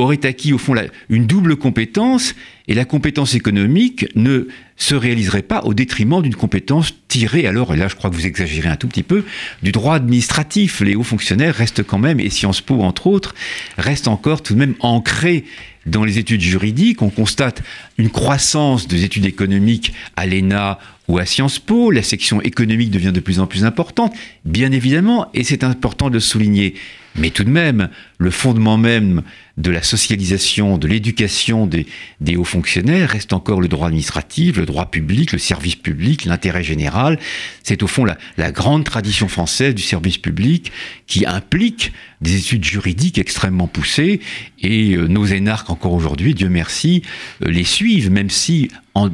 auraient 0.00 0.24
acquis 0.24 0.52
au 0.52 0.58
fond 0.58 0.76
une 1.08 1.26
double 1.26 1.56
compétence 1.56 2.36
et 2.68 2.74
la 2.74 2.84
compétence 2.84 3.34
économique 3.34 4.06
ne 4.14 4.46
se 4.76 4.94
réaliserait 4.94 5.42
pas 5.42 5.62
au 5.64 5.74
détriment 5.74 6.22
d'une 6.22 6.36
compétence 6.36 6.94
tirée 7.08 7.48
alors, 7.48 7.74
là 7.74 7.88
je 7.88 7.96
crois 7.96 8.08
que 8.08 8.14
vous 8.14 8.26
exagérez 8.26 8.68
un 8.68 8.76
tout 8.76 8.86
petit 8.86 9.02
peu, 9.02 9.24
du 9.64 9.72
droit 9.72 9.96
administratif. 9.96 10.82
Les 10.82 10.94
hauts 10.94 11.02
fonctionnaires 11.02 11.56
restent 11.56 11.82
quand 11.82 11.98
même, 11.98 12.20
et 12.20 12.30
Sciences 12.30 12.60
Po 12.60 12.80
entre 12.82 13.08
autres, 13.08 13.34
restent 13.76 14.06
encore 14.06 14.44
tout 14.44 14.54
de 14.54 14.60
même 14.60 14.76
ancrés 14.78 15.44
dans 15.84 16.04
les 16.04 16.18
études 16.18 16.42
juridiques. 16.42 17.02
On 17.02 17.10
constate 17.10 17.64
une 17.96 18.10
croissance 18.10 18.86
des 18.86 19.02
études 19.02 19.26
économiques 19.26 19.94
à 20.14 20.26
l'ENA 20.26 20.78
ou 21.08 21.18
à 21.18 21.26
Sciences 21.26 21.58
Po. 21.58 21.90
La 21.90 22.04
section 22.04 22.40
économique 22.42 22.92
devient 22.92 23.12
de 23.12 23.18
plus 23.18 23.40
en 23.40 23.48
plus 23.48 23.64
importante, 23.64 24.14
bien 24.44 24.70
évidemment, 24.70 25.28
et 25.34 25.42
c'est 25.42 25.64
important 25.64 26.08
de 26.08 26.20
souligner. 26.20 26.74
Mais 27.18 27.30
tout 27.30 27.44
de 27.44 27.50
même, 27.50 27.88
le 28.18 28.30
fondement 28.30 28.78
même 28.78 29.22
de 29.56 29.72
la 29.72 29.82
socialisation, 29.82 30.78
de 30.78 30.86
l'éducation 30.86 31.66
des, 31.66 31.86
des, 32.20 32.36
hauts 32.36 32.44
fonctionnaires 32.44 33.10
reste 33.10 33.32
encore 33.32 33.60
le 33.60 33.66
droit 33.66 33.88
administratif, 33.88 34.56
le 34.56 34.66
droit 34.66 34.86
public, 34.86 35.32
le 35.32 35.38
service 35.38 35.74
public, 35.74 36.24
l'intérêt 36.24 36.62
général. 36.62 37.18
C'est 37.64 37.82
au 37.82 37.88
fond 37.88 38.04
la, 38.04 38.52
grande 38.52 38.84
tradition 38.84 39.26
française 39.26 39.74
du 39.74 39.82
service 39.82 40.18
public 40.18 40.70
qui 41.08 41.26
implique 41.26 41.92
des 42.20 42.36
études 42.36 42.64
juridiques 42.64 43.18
extrêmement 43.18 43.66
poussées 43.66 44.20
et 44.60 44.94
euh, 44.94 45.08
nos 45.08 45.24
énarques 45.26 45.70
encore 45.70 45.92
aujourd'hui, 45.92 46.34
Dieu 46.34 46.48
merci, 46.48 47.02
euh, 47.44 47.50
les 47.50 47.64
suivent, 47.64 48.10
même 48.10 48.30
si 48.30 48.70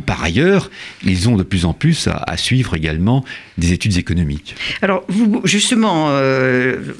par 0.06 0.25
ailleurs, 0.25 0.70
ils 1.04 1.28
ont 1.28 1.37
de 1.37 1.42
plus 1.42 1.66
en 1.66 1.75
plus 1.75 2.08
à, 2.08 2.16
à, 2.16 2.38
suivre 2.38 2.75
également 2.75 3.23
des 3.58 3.73
études 3.73 3.99
économiques. 3.99 4.54
Alors, 4.80 5.04
vous, 5.08 5.42
justement, 5.44 6.06
euh, 6.08 6.94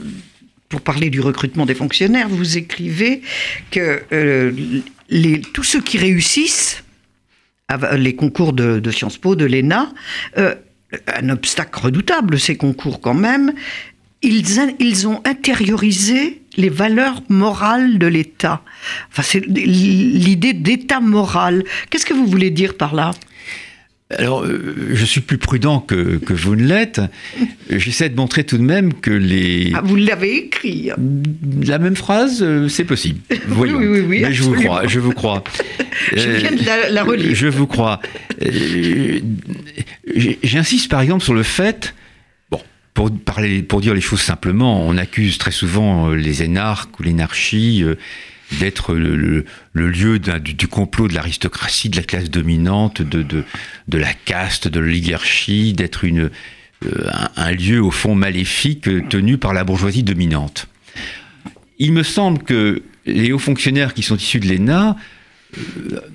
pour 0.69 0.81
parler 0.81 1.11
du 1.11 1.21
recrutement 1.21 1.67
des 1.67 1.75
fonctionnaires, 1.75 2.29
vous 2.29 2.57
écrivez 2.59 3.23
que 3.71 4.03
euh, 4.13 4.53
tous 5.53 5.63
ceux 5.63 5.81
qui 5.81 5.99
réussissent 5.99 6.83
les 7.97 8.15
concours 8.15 8.53
de, 8.53 8.91
Sciences 8.91 9.19
Po, 9.19 9.37
de 9.37 9.45
l'ENA, 9.45 9.93
euh, 10.39 10.55
un 11.07 11.29
obstacle 11.29 11.79
redoutable, 11.79 12.39
ces 12.39 12.57
concours 12.57 13.01
quand 13.01 13.15
même, 13.15 13.53
ils, 14.23 14.45
ils 14.79 15.09
ont 15.09 15.21
intériorisé 15.25 16.43
les 16.57 16.69
valeurs 16.69 17.23
morales 17.29 17.99
de 17.99 18.07
l'État. 18.07 18.63
Enfin, 19.11 19.23
c'est 19.23 19.45
l'idée 19.47 20.53
d'État 20.53 21.01
moral. 21.01 21.65
Qu'est-ce 21.91 22.07
que 22.07 22.15
vous 22.15 22.27
voulez 22.27 22.51
dire 22.51 22.77
par 22.77 22.95
là? 22.95 23.13
Alors, 24.11 24.45
euh, 24.45 24.87
je 24.93 25.05
suis 25.05 25.23
plus 25.23 25.39
prudent 25.39 25.81
que, 25.81 26.19
que 26.19 26.35
vous 26.35 26.57
ne 26.57 26.65
l'êtes. 26.65 27.01
J'essaie 27.71 28.11
de 28.11 28.17
montrer 28.17 28.45
tout 28.45 28.59
de 28.59 28.63
même 28.63 28.93
que 28.93 29.11
les... 29.11 29.73
Ah, 29.75 29.81
Vous 29.83 29.97
l'avez 29.97 30.37
écrit. 30.37 30.91
La 31.67 31.79
même 31.79 31.97
phrase, 31.97 32.43
euh, 32.43 32.69
c'est 32.69 32.85
possible. 32.85 33.21
Voyons. 33.49 33.79
oui, 33.79 33.87
oui, 33.87 34.01
oui, 34.07 34.21
Mais 34.23 34.33
je 34.33 34.43
vous 34.43 34.55
crois, 34.55 34.87
je 34.87 35.01
vous 35.01 35.13
crois. 35.13 35.43
Je 36.15 36.29
Euh, 36.29 36.37
viens 36.39 36.53
de 36.53 36.65
la, 36.67 36.91
la 36.91 37.03
relire. 37.05 37.35
Je 37.35 37.47
vous 37.47 37.67
crois. 37.67 38.01
Euh, 38.43 39.21
J'insiste 40.43 40.91
par 40.91 41.01
exemple 41.01 41.23
sur 41.25 41.35
le 41.35 41.43
fait, 41.43 41.95
bon, 42.51 42.61
pour, 42.93 43.11
parler, 43.11 43.63
pour 43.63 43.81
dire 43.81 43.95
les 43.95 44.01
choses 44.01 44.21
simplement, 44.21 44.87
on 44.87 44.97
accuse 44.99 45.39
très 45.39 45.51
souvent 45.51 46.11
euh, 46.11 46.15
les 46.15 46.43
énarques 46.43 46.99
ou 47.01 47.05
l'énarchie 47.05 47.83
euh, 47.85 47.95
d'être 48.59 48.95
le, 48.95 49.45
lieu 49.75 50.19
du, 50.19 50.69
complot 50.69 51.09
de 51.09 51.15
l'aristocratie, 51.15 51.89
de 51.89 51.97
la 51.97 52.03
classe 52.03 52.31
dominante, 52.31 53.03
de, 53.03 53.23
de, 53.23 53.99
la 53.99 54.13
caste, 54.13 54.69
de 54.69 54.81
l'oligarchie, 54.81 55.73
d'être 55.73 56.07
euh, 56.07 56.31
un, 57.37 57.53
lieu 57.53 57.83
au 57.83 57.91
fond 57.91 58.15
maléfique 58.15 58.89
euh, 58.89 59.03
tenu 59.09 59.39
par 59.39 59.53
la 59.55 59.65
bourgeoisie 59.65 60.03
dominante. 60.03 60.67
Il 61.79 61.93
me 61.93 62.03
semble 62.03 62.43
que 62.43 62.83
les 63.07 63.33
hauts 63.33 63.39
fonctionnaires 63.39 63.95
qui 63.95 64.03
sont 64.03 64.17
issus 64.17 64.41
de 64.41 64.49
l'ENA 64.49 64.97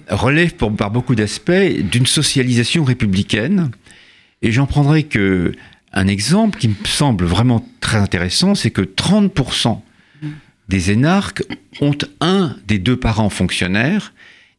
relève 0.10 0.56
pour- 0.56 0.76
par 0.76 0.92
beaucoup 0.92 1.16
d'aspects 1.16 1.52
d'une 1.82 2.06
socialisation 2.06 2.84
républicaine. 2.84 3.72
Et 4.42 4.52
j'en 4.52 4.66
prendrai 4.66 5.04
que 5.04 5.54
un 5.92 6.08
exemple 6.08 6.60
qui 6.60 6.70
me 6.70 6.76
semble 6.86 7.26
vraiment 7.26 7.68
très 7.82 7.98
intéressant, 7.98 8.56
c'est 8.56 8.72
que 8.72 8.82
30% 8.82 9.82
des 10.70 10.92
énarques 10.92 11.44
ont 11.82 11.98
un 12.22 12.56
des 12.68 12.80
deux 12.80 12.96
parents 12.96 13.30
fonctionnaires 13.30 14.14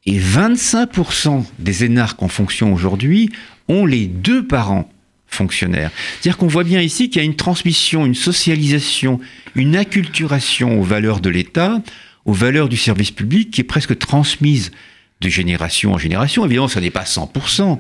et 0.04 0.18
25% 0.18 1.44
des 1.58 1.84
énarques 1.84 2.22
en 2.22 2.28
fonction 2.28 2.74
aujourd'hui 2.74 3.30
ont 3.68 3.86
les 3.86 4.06
deux 4.06 4.46
parents 4.46 4.90
fonctionnaires. 5.26 5.92
C'est-à-dire 6.20 6.36
qu'on 6.36 6.48
voit 6.48 6.64
bien 6.64 6.80
ici 6.80 7.08
qu'il 7.08 7.22
y 7.22 7.22
a 7.22 7.24
une 7.24 7.36
transmission, 7.36 8.04
une 8.04 8.16
socialisation, 8.16 9.20
une 9.54 9.76
acculturation 9.76 10.80
aux 10.80 10.84
valeurs 10.84 11.20
de 11.20 11.30
l'État, 11.30 11.80
aux 12.24 12.32
valeurs 12.32 12.68
du 12.68 12.76
service 12.76 13.12
public 13.12 13.52
qui 13.52 13.60
est 13.60 13.64
presque 13.64 13.96
transmise 13.96 14.72
de 15.20 15.28
génération 15.28 15.92
en 15.92 15.98
génération. 15.98 16.44
Évidemment, 16.44 16.68
ça 16.68 16.80
n'est 16.80 16.90
pas 16.90 17.04
100%, 17.04 17.78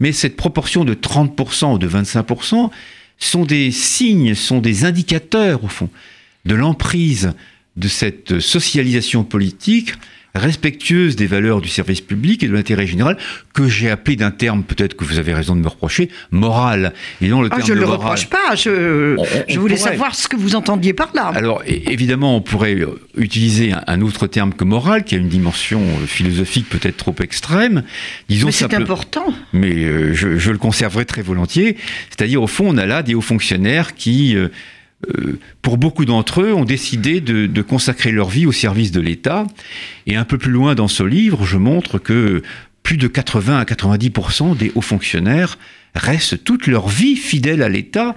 mais 0.00 0.10
cette 0.10 0.36
proportion 0.36 0.84
de 0.84 0.94
30% 0.94 1.74
ou 1.74 1.78
de 1.78 1.88
25% 1.88 2.70
sont 3.18 3.44
des 3.44 3.70
signes, 3.70 4.34
sont 4.34 4.58
des 4.58 4.84
indicateurs, 4.84 5.62
au 5.62 5.68
fond, 5.68 5.90
de 6.44 6.54
l'emprise 6.54 7.34
de 7.78 7.88
cette 7.88 8.40
socialisation 8.40 9.24
politique 9.24 9.94
respectueuse 10.34 11.16
des 11.16 11.26
valeurs 11.26 11.60
du 11.60 11.68
service 11.68 12.00
public 12.02 12.42
et 12.44 12.48
de 12.48 12.52
l'intérêt 12.52 12.86
général, 12.86 13.16
que 13.54 13.66
j'ai 13.66 13.90
appelé 13.90 14.14
d'un 14.14 14.30
terme, 14.30 14.62
peut-être 14.62 14.94
que 14.94 15.04
vous 15.04 15.18
avez 15.18 15.32
raison 15.34 15.56
de 15.56 15.60
me 15.60 15.66
reprocher, 15.68 16.10
moral. 16.30 16.92
Et 17.20 17.28
non 17.28 17.40
le 17.40 17.48
Ah, 17.50 17.56
terme 17.56 17.66
je 17.68 17.72
ne 17.72 17.80
le 17.80 17.86
moral. 17.86 18.00
reproche 18.00 18.26
pas. 18.28 18.54
Je, 18.54 19.16
On- 19.16 19.22
on- 19.22 19.24
je 19.48 19.58
on 19.58 19.60
voulais 19.62 19.76
pourrait. 19.76 19.90
savoir 19.90 20.14
ce 20.14 20.28
que 20.28 20.36
vous 20.36 20.54
entendiez 20.54 20.92
par 20.92 21.10
là. 21.14 21.32
Alors 21.34 21.62
évidemment, 21.66 22.36
on 22.36 22.40
pourrait 22.40 22.74
euh, 22.76 23.00
utiliser 23.16 23.72
un, 23.72 23.82
un 23.86 24.00
autre 24.02 24.26
terme 24.28 24.52
que 24.52 24.64
moral, 24.64 25.02
qui 25.02 25.14
a 25.14 25.18
une 25.18 25.28
dimension 25.30 25.80
euh, 25.80 26.06
philosophique 26.06 26.68
peut-être 26.68 26.98
trop 26.98 27.16
extrême. 27.20 27.82
Disons 28.28 28.46
Mais 28.46 28.52
c'est 28.52 28.74
important. 28.74 29.32
mais 29.52 29.72
euh, 29.84 30.14
je, 30.14 30.38
je 30.38 30.50
le 30.52 30.58
conserverai 30.58 31.04
très 31.06 31.22
volontiers. 31.22 31.76
C'est-à-dire, 32.10 32.42
au 32.42 32.46
fond, 32.46 32.66
on 32.68 32.76
a 32.76 32.86
là 32.86 33.02
des 33.02 33.14
hauts 33.14 33.20
fonctionnaires 33.22 33.94
qui, 33.94 34.36
euh, 34.36 34.48
pour 35.62 35.78
beaucoup 35.78 36.04
d'entre 36.04 36.42
eux, 36.42 36.52
ont 36.52 36.64
décidé 36.64 37.20
de, 37.20 37.46
de 37.46 37.62
consacrer 37.62 38.10
leur 38.10 38.28
vie 38.28 38.46
au 38.46 38.52
service 38.52 38.90
de 38.90 39.00
l'État. 39.00 39.46
Et 40.06 40.16
un 40.16 40.24
peu 40.24 40.38
plus 40.38 40.50
loin 40.50 40.74
dans 40.74 40.88
ce 40.88 41.02
livre, 41.02 41.44
je 41.44 41.56
montre 41.56 41.98
que 41.98 42.42
plus 42.82 42.96
de 42.96 43.06
80 43.06 43.58
à 43.58 43.64
90% 43.64 44.56
des 44.56 44.72
hauts 44.74 44.80
fonctionnaires 44.80 45.58
restent 45.94 46.42
toute 46.42 46.66
leur 46.66 46.88
vie 46.88 47.16
fidèles 47.16 47.62
à 47.62 47.68
l'État. 47.68 48.14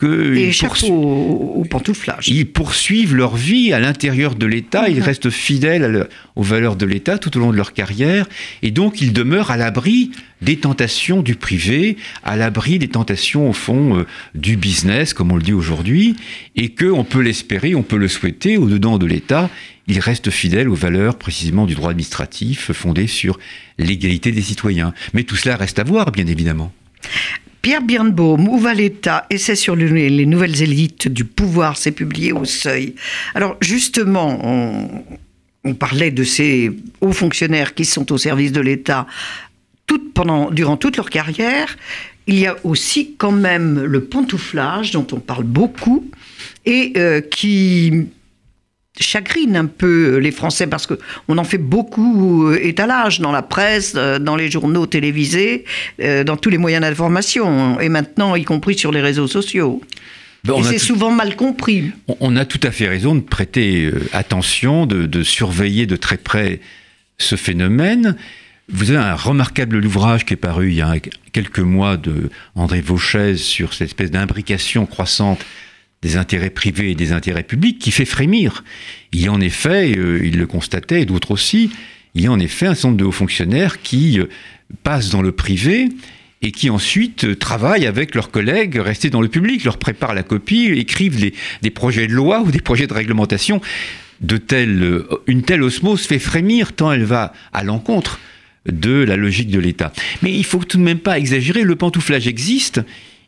Que 0.00 0.34
Et 0.34 0.48
ils 0.48 0.90
au, 0.90 1.52
au 1.56 1.64
pantouflage. 1.68 2.26
ils 2.28 2.46
poursuivent 2.46 3.14
leur 3.14 3.36
vie 3.36 3.74
à 3.74 3.80
l'intérieur 3.80 4.34
de 4.34 4.46
l'État, 4.46 4.88
ils 4.88 4.96
Mhm. 4.96 5.02
restent 5.02 5.28
fidèles 5.30 5.82
le- 5.92 6.08
aux 6.36 6.42
valeurs 6.42 6.74
de 6.76 6.86
l'État 6.86 7.18
tout 7.18 7.36
au 7.36 7.40
long 7.40 7.50
de 7.52 7.56
leur 7.58 7.74
carrière, 7.74 8.26
et 8.62 8.70
donc 8.70 9.02
ils 9.02 9.12
demeurent 9.12 9.50
à 9.50 9.58
l'abri 9.58 10.10
des 10.40 10.56
tentations 10.56 11.20
du 11.20 11.34
privé, 11.34 11.98
à 12.24 12.36
l'abri 12.36 12.78
des 12.78 12.88
tentations 12.88 13.50
au 13.50 13.52
fond 13.52 13.98
euh, 13.98 14.06
du 14.34 14.56
business, 14.56 15.12
comme 15.12 15.32
on 15.32 15.36
le 15.36 15.42
dit 15.42 15.52
aujourd'hui, 15.52 16.16
et 16.56 16.70
que 16.70 16.86
on 16.86 17.04
peut 17.04 17.20
l'espérer, 17.20 17.74
on 17.74 17.82
peut 17.82 17.98
le 17.98 18.08
souhaiter, 18.08 18.56
au-dedans 18.56 18.96
de 18.96 19.04
l'État, 19.04 19.50
ils 19.86 19.98
restent 20.00 20.30
fidèles 20.30 20.70
aux 20.70 20.74
valeurs 20.74 21.18
précisément 21.18 21.66
du 21.66 21.74
droit 21.74 21.90
administratif 21.90 22.72
fondé 22.72 23.06
sur 23.06 23.38
l'égalité 23.78 24.32
des 24.32 24.40
citoyens. 24.40 24.94
Mais 25.12 25.24
tout 25.24 25.36
cela 25.36 25.56
reste 25.56 25.78
à 25.78 25.84
voir, 25.84 26.10
bien 26.10 26.26
évidemment. 26.26 26.72
Pierre 27.62 27.82
Birnbaum, 27.82 28.48
Où 28.48 28.58
va 28.58 28.72
l'État? 28.74 29.26
Essai 29.30 29.54
sur 29.54 29.76
le- 29.76 29.86
les 29.86 30.26
nouvelles 30.26 30.62
élites 30.62 31.08
du 31.08 31.24
pouvoir, 31.24 31.76
c'est 31.76 31.92
publié 31.92 32.32
au 32.32 32.44
Seuil. 32.44 32.94
Alors 33.34 33.56
justement, 33.60 34.38
on, 35.64 35.74
parlait 35.74 36.10
de 36.10 36.24
ces 36.24 36.70
hauts 37.00 37.12
fonctionnaires 37.12 37.74
qui 37.74 37.84
sont 37.84 38.10
au 38.12 38.18
service 38.18 38.52
de 38.52 38.60
l'État 38.60 39.06
durant 40.52 40.76
toute 40.76 40.96
leur 40.96 41.10
carrière. 41.10 41.76
Il 42.26 42.38
y 42.38 42.46
a 42.46 42.56
aussi 42.64 43.14
quand 43.18 43.32
même 43.32 43.80
le 43.82 44.04
pantouflage 44.04 44.92
dont 44.92 45.06
on 45.12 45.20
parle 45.20 45.44
beaucoup 45.44 46.08
et 46.64 46.92
euh, 46.96 47.20
qui 47.20 48.06
chagrine 48.98 49.56
un 49.56 49.66
peu 49.66 50.16
les 50.18 50.32
Français 50.32 50.66
parce 50.66 50.86
que 50.86 50.94
on 51.28 51.38
en 51.38 51.44
fait 51.44 51.58
beaucoup 51.58 52.46
euh, 52.48 52.58
étalage 52.62 53.20
dans 53.20 53.32
la 53.32 53.42
presse, 53.42 53.94
euh, 53.96 54.18
dans 54.18 54.36
les 54.36 54.50
journaux 54.50 54.86
télévisés, 54.86 55.64
euh, 56.00 56.24
dans 56.24 56.36
tous 56.36 56.50
les 56.50 56.58
moyens 56.58 56.82
d'information 56.82 57.78
et 57.80 57.88
maintenant 57.88 58.34
y 58.34 58.44
compris 58.44 58.76
sur 58.76 58.90
les 58.92 59.00
réseaux 59.00 59.28
sociaux. 59.28 59.80
Ben, 60.44 60.54
on 60.54 60.60
et 60.60 60.64
c'est 60.64 60.78
tout- 60.78 60.86
souvent 60.86 61.10
mal 61.12 61.36
compris. 61.36 61.92
On- 62.20 62.36
a 62.36 62.44
tout 62.44 62.60
à 62.62 62.70
fait 62.70 62.88
raison 62.88 63.14
de 63.14 63.20
prêter 63.20 63.84
euh, 63.84 64.00
attention, 64.12 64.86
de, 64.86 65.06
de 65.06 65.22
surveiller 65.22 65.86
de 65.86 65.96
très 65.96 66.16
près 66.16 66.60
ce 67.18 67.36
phénomène. 67.36 68.16
Vous 68.72 68.90
avez 68.90 69.00
un 69.00 69.14
remarquable 69.14 69.84
ouvrage 69.84 70.24
qui 70.24 70.34
est 70.34 70.36
paru 70.38 70.68
il 70.70 70.76
y 70.76 70.80
a 70.82 70.94
quelques 71.32 71.58
mois 71.58 71.96
de 71.96 72.30
André 72.54 72.80
Vauchez 72.80 73.36
sur 73.36 73.74
cette 73.74 73.88
espèce 73.88 74.10
d'imbrication 74.10 74.86
croissante 74.86 75.44
des 76.02 76.16
intérêts 76.16 76.50
privés 76.50 76.92
et 76.92 76.94
des 76.94 77.12
intérêts 77.12 77.42
publics 77.42 77.78
qui 77.78 77.90
fait 77.90 78.04
frémir. 78.04 78.64
Il 79.12 79.20
y 79.20 79.28
a 79.28 79.32
en 79.32 79.40
effet, 79.40 79.96
euh, 79.96 80.20
il 80.24 80.38
le 80.38 80.46
constatait, 80.46 81.02
et 81.02 81.04
d'autres 81.04 81.32
aussi, 81.32 81.70
il 82.14 82.22
y 82.22 82.26
a 82.26 82.32
en 82.32 82.40
effet 82.40 82.66
un 82.66 82.74
certain 82.74 82.88
nombre 82.88 83.00
de 83.00 83.04
hauts 83.04 83.12
fonctionnaires 83.12 83.82
qui 83.82 84.18
euh, 84.18 84.26
passent 84.82 85.10
dans 85.10 85.22
le 85.22 85.32
privé 85.32 85.88
et 86.42 86.52
qui 86.52 86.70
ensuite 86.70 87.24
euh, 87.24 87.36
travaillent 87.36 87.86
avec 87.86 88.14
leurs 88.14 88.30
collègues 88.30 88.76
restés 88.76 89.10
dans 89.10 89.20
le 89.20 89.28
public, 89.28 89.62
leur 89.64 89.76
préparent 89.76 90.14
la 90.14 90.22
copie, 90.22 90.66
écrivent 90.66 91.32
des 91.60 91.70
projets 91.70 92.06
de 92.06 92.14
loi 92.14 92.40
ou 92.40 92.50
des 92.50 92.62
projets 92.62 92.86
de 92.86 92.94
réglementation. 92.94 93.60
De 94.22 94.36
telle, 94.36 95.02
une 95.26 95.42
telle 95.42 95.62
osmose 95.62 96.02
fait 96.02 96.18
frémir 96.18 96.74
tant 96.74 96.92
elle 96.92 97.04
va 97.04 97.32
à 97.54 97.64
l'encontre 97.64 98.20
de 98.66 99.02
la 99.02 99.16
logique 99.16 99.48
de 99.48 99.58
l'État. 99.58 99.94
Mais 100.20 100.30
il 100.30 100.44
faut 100.44 100.58
tout 100.58 100.76
de 100.76 100.82
même 100.82 100.98
pas 100.98 101.18
exagérer, 101.18 101.62
le 101.62 101.74
pantouflage 101.74 102.26
existe, 102.26 102.82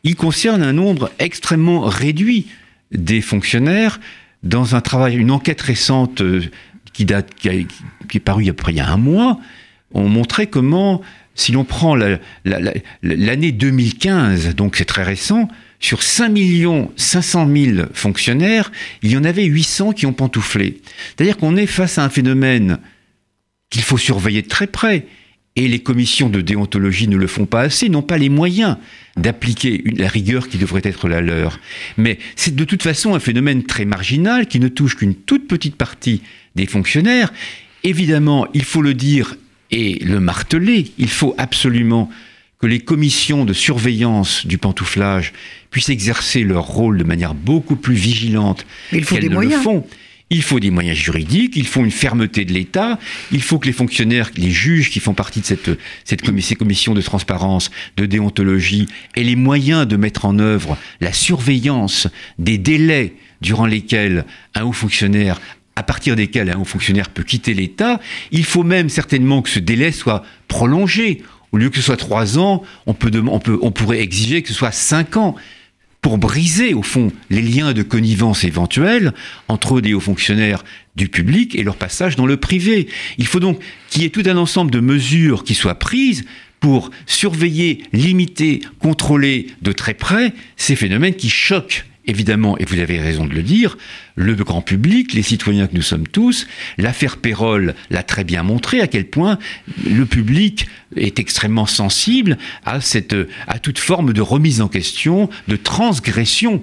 il 0.04 0.16
concerne 0.16 0.62
un 0.62 0.74
nombre 0.74 1.10
extrêmement 1.18 1.80
réduit 1.80 2.46
des 2.92 3.20
fonctionnaires 3.20 4.00
dans 4.42 4.74
un 4.74 4.80
travail, 4.80 5.16
une 5.16 5.30
enquête 5.30 5.60
récente 5.60 6.20
euh, 6.20 6.42
qui 6.92 7.04
date, 7.04 7.34
qui, 7.34 7.48
est 7.48 8.20
parue 8.20 8.44
il 8.44 8.74
y 8.76 8.80
a 8.80 8.88
un 8.90 8.96
mois, 8.96 9.38
on 9.92 10.08
montrait 10.08 10.46
comment, 10.46 11.00
si 11.34 11.52
l'on 11.52 11.64
prend 11.64 11.94
la- 11.94 12.18
la- 12.44 12.60
la- 12.60 12.74
l'année 13.02 13.52
2015, 13.52 14.54
donc 14.54 14.76
c'est 14.76 14.84
très 14.84 15.02
récent, 15.02 15.48
sur 15.80 16.02
5 16.02 16.32
500 16.96 17.48
000 17.54 17.86
fonctionnaires, 17.92 18.70
il 19.02 19.10
y 19.10 19.16
en 19.16 19.24
avait 19.24 19.44
800 19.44 19.92
qui 19.92 20.06
ont 20.06 20.12
pantouflé. 20.12 20.80
C'est-à-dire 21.16 21.36
qu'on 21.36 21.56
est 21.56 21.66
face 21.66 21.98
à 21.98 22.04
un 22.04 22.08
phénomène 22.08 22.78
qu'il 23.70 23.82
faut 23.82 23.98
surveiller 23.98 24.42
de 24.42 24.48
très 24.48 24.66
près. 24.66 25.06
Et 25.54 25.68
les 25.68 25.80
commissions 25.80 26.30
de 26.30 26.40
déontologie 26.40 27.08
ne 27.08 27.16
le 27.16 27.26
font 27.26 27.44
pas 27.44 27.60
assez, 27.60 27.90
n'ont 27.90 28.00
pas 28.00 28.16
les 28.16 28.30
moyens 28.30 28.78
d'appliquer 29.18 29.84
la 29.96 30.08
rigueur 30.08 30.48
qui 30.48 30.56
devrait 30.56 30.80
être 30.84 31.08
la 31.08 31.20
leur. 31.20 31.60
Mais 31.98 32.18
c'est 32.36 32.56
de 32.56 32.64
toute 32.64 32.82
façon 32.82 33.14
un 33.14 33.20
phénomène 33.20 33.62
très 33.62 33.84
marginal 33.84 34.46
qui 34.46 34.60
ne 34.60 34.68
touche 34.68 34.96
qu'une 34.96 35.14
toute 35.14 35.46
petite 35.48 35.76
partie 35.76 36.22
des 36.56 36.66
fonctionnaires. 36.66 37.32
Évidemment, 37.84 38.46
il 38.54 38.64
faut 38.64 38.80
le 38.80 38.94
dire 38.94 39.36
et 39.70 39.98
le 40.04 40.20
marteler, 40.20 40.92
il 40.98 41.08
faut 41.08 41.34
absolument 41.36 42.08
que 42.58 42.66
les 42.66 42.78
commissions 42.78 43.44
de 43.44 43.52
surveillance 43.52 44.46
du 44.46 44.56
pantouflage 44.56 45.32
puissent 45.70 45.88
exercer 45.88 46.44
leur 46.44 46.64
rôle 46.64 46.96
de 46.96 47.04
manière 47.04 47.34
beaucoup 47.34 47.76
plus 47.76 47.94
vigilante 47.94 48.64
Mais 48.92 48.98
il 48.98 49.04
faut 49.04 49.16
qu'elles 49.16 49.24
des 49.24 49.30
ne 49.30 49.34
moyens. 49.34 49.56
le 49.56 49.62
font. 49.62 49.86
Il 50.32 50.42
faut 50.42 50.60
des 50.60 50.70
moyens 50.70 50.96
juridiques, 50.96 51.56
il 51.56 51.66
faut 51.66 51.84
une 51.84 51.90
fermeté 51.90 52.46
de 52.46 52.52
l'État, 52.52 52.98
il 53.32 53.42
faut 53.42 53.58
que 53.58 53.66
les 53.66 53.72
fonctionnaires, 53.72 54.30
les 54.34 54.50
juges 54.50 54.90
qui 54.90 54.98
font 54.98 55.12
partie 55.12 55.40
de 55.40 55.78
ces 56.04 56.56
commissions 56.56 56.94
de 56.94 57.02
transparence, 57.02 57.70
de 57.98 58.06
déontologie, 58.06 58.88
aient 59.14 59.24
les 59.24 59.36
moyens 59.36 59.86
de 59.86 59.96
mettre 59.96 60.24
en 60.24 60.38
œuvre 60.38 60.78
la 61.02 61.12
surveillance 61.12 62.08
des 62.38 62.56
délais 62.56 63.12
durant 63.42 63.66
lesquels 63.66 64.24
un 64.54 64.64
haut 64.64 64.72
fonctionnaire 64.72 65.38
à 65.76 65.82
partir 65.82 66.16
desquels 66.16 66.50
un 66.50 66.58
haut 66.58 66.64
fonctionnaire 66.64 67.10
peut 67.10 67.22
quitter 67.22 67.54
l'État, 67.54 68.00
il 68.30 68.44
faut 68.44 68.62
même 68.62 68.88
certainement 68.88 69.42
que 69.42 69.50
ce 69.50 69.58
délai 69.58 69.92
soit 69.92 70.22
prolongé. 70.48 71.22
Au 71.50 71.58
lieu 71.58 71.68
que 71.68 71.76
ce 71.76 71.82
soit 71.82 71.96
trois 71.96 72.38
ans, 72.38 72.62
on 72.86 72.94
pourrait 72.94 74.00
exiger 74.00 74.42
que 74.42 74.48
ce 74.48 74.54
soit 74.54 74.72
cinq 74.72 75.16
ans 75.18 75.34
pour 76.02 76.18
briser, 76.18 76.74
au 76.74 76.82
fond, 76.82 77.12
les 77.30 77.40
liens 77.40 77.72
de 77.72 77.82
connivence 77.82 78.42
éventuels 78.42 79.14
entre 79.46 79.80
des 79.80 79.94
hauts 79.94 80.00
fonctionnaires 80.00 80.64
du 80.96 81.08
public 81.08 81.54
et 81.54 81.62
leur 81.62 81.76
passage 81.76 82.16
dans 82.16 82.26
le 82.26 82.36
privé. 82.36 82.88
Il 83.18 83.26
faut 83.26 83.40
donc 83.40 83.60
qu'il 83.88 84.02
y 84.02 84.04
ait 84.04 84.10
tout 84.10 84.24
un 84.26 84.36
ensemble 84.36 84.72
de 84.72 84.80
mesures 84.80 85.44
qui 85.44 85.54
soient 85.54 85.76
prises 85.78 86.24
pour 86.58 86.90
surveiller, 87.06 87.84
limiter, 87.92 88.60
contrôler 88.80 89.46
de 89.62 89.72
très 89.72 89.94
près 89.94 90.34
ces 90.56 90.76
phénomènes 90.76 91.14
qui 91.14 91.30
choquent 91.30 91.84
évidemment, 92.06 92.58
et 92.58 92.64
vous 92.64 92.78
avez 92.78 93.00
raison 93.00 93.26
de 93.26 93.34
le 93.34 93.42
dire, 93.42 93.76
le 94.16 94.34
grand 94.34 94.62
public, 94.62 95.12
les 95.12 95.22
citoyens 95.22 95.66
que 95.66 95.74
nous 95.74 95.82
sommes 95.82 96.06
tous, 96.06 96.46
l'affaire 96.78 97.16
Pérol 97.16 97.74
l'a 97.90 98.02
très 98.02 98.24
bien 98.24 98.42
montré 98.42 98.80
à 98.80 98.86
quel 98.86 99.06
point 99.06 99.38
le 99.88 100.04
public 100.04 100.66
est 100.96 101.18
extrêmement 101.18 101.66
sensible 101.66 102.38
à, 102.64 102.78
toute 103.60 103.78
forme 103.78 104.12
de 104.12 104.20
remise 104.20 104.60
en 104.60 104.68
question, 104.68 105.28
de 105.48 105.56
transgression 105.56 106.62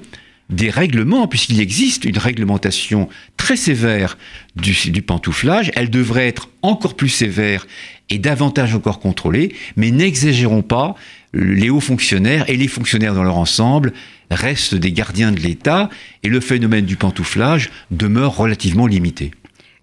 des 0.49 0.71
règlements, 0.71 1.27
puisqu'il 1.27 1.59
existe 1.59 2.05
une 2.05 2.17
réglementation 2.17 3.07
très 3.37 3.55
sévère 3.55 4.17
du, 4.55 4.75
du 4.89 5.01
pantouflage. 5.03 5.71
Elle 5.75 5.91
devrait 5.91 6.27
être 6.27 6.49
encore 6.63 6.95
plus 6.95 7.09
sévère 7.09 7.67
et 8.09 8.17
davantage 8.17 8.73
encore 8.73 8.99
contrôlée, 8.99 9.53
mais 9.75 9.91
n'exagérons 9.91 10.63
pas, 10.63 10.95
les 11.33 11.69
hauts 11.69 11.79
fonctionnaires 11.79 12.49
et 12.49 12.57
les 12.57 12.67
fonctionnaires 12.67 13.13
dans 13.13 13.23
leur 13.23 13.37
ensemble 13.37 13.93
restent 14.31 14.75
des 14.75 14.91
gardiens 14.91 15.31
de 15.31 15.39
l'État 15.39 15.89
et 16.23 16.29
le 16.29 16.39
phénomène 16.39 16.85
du 16.85 16.95
pantouflage 16.95 17.69
demeure 17.91 18.35
relativement 18.35 18.87
limité. 18.87 19.31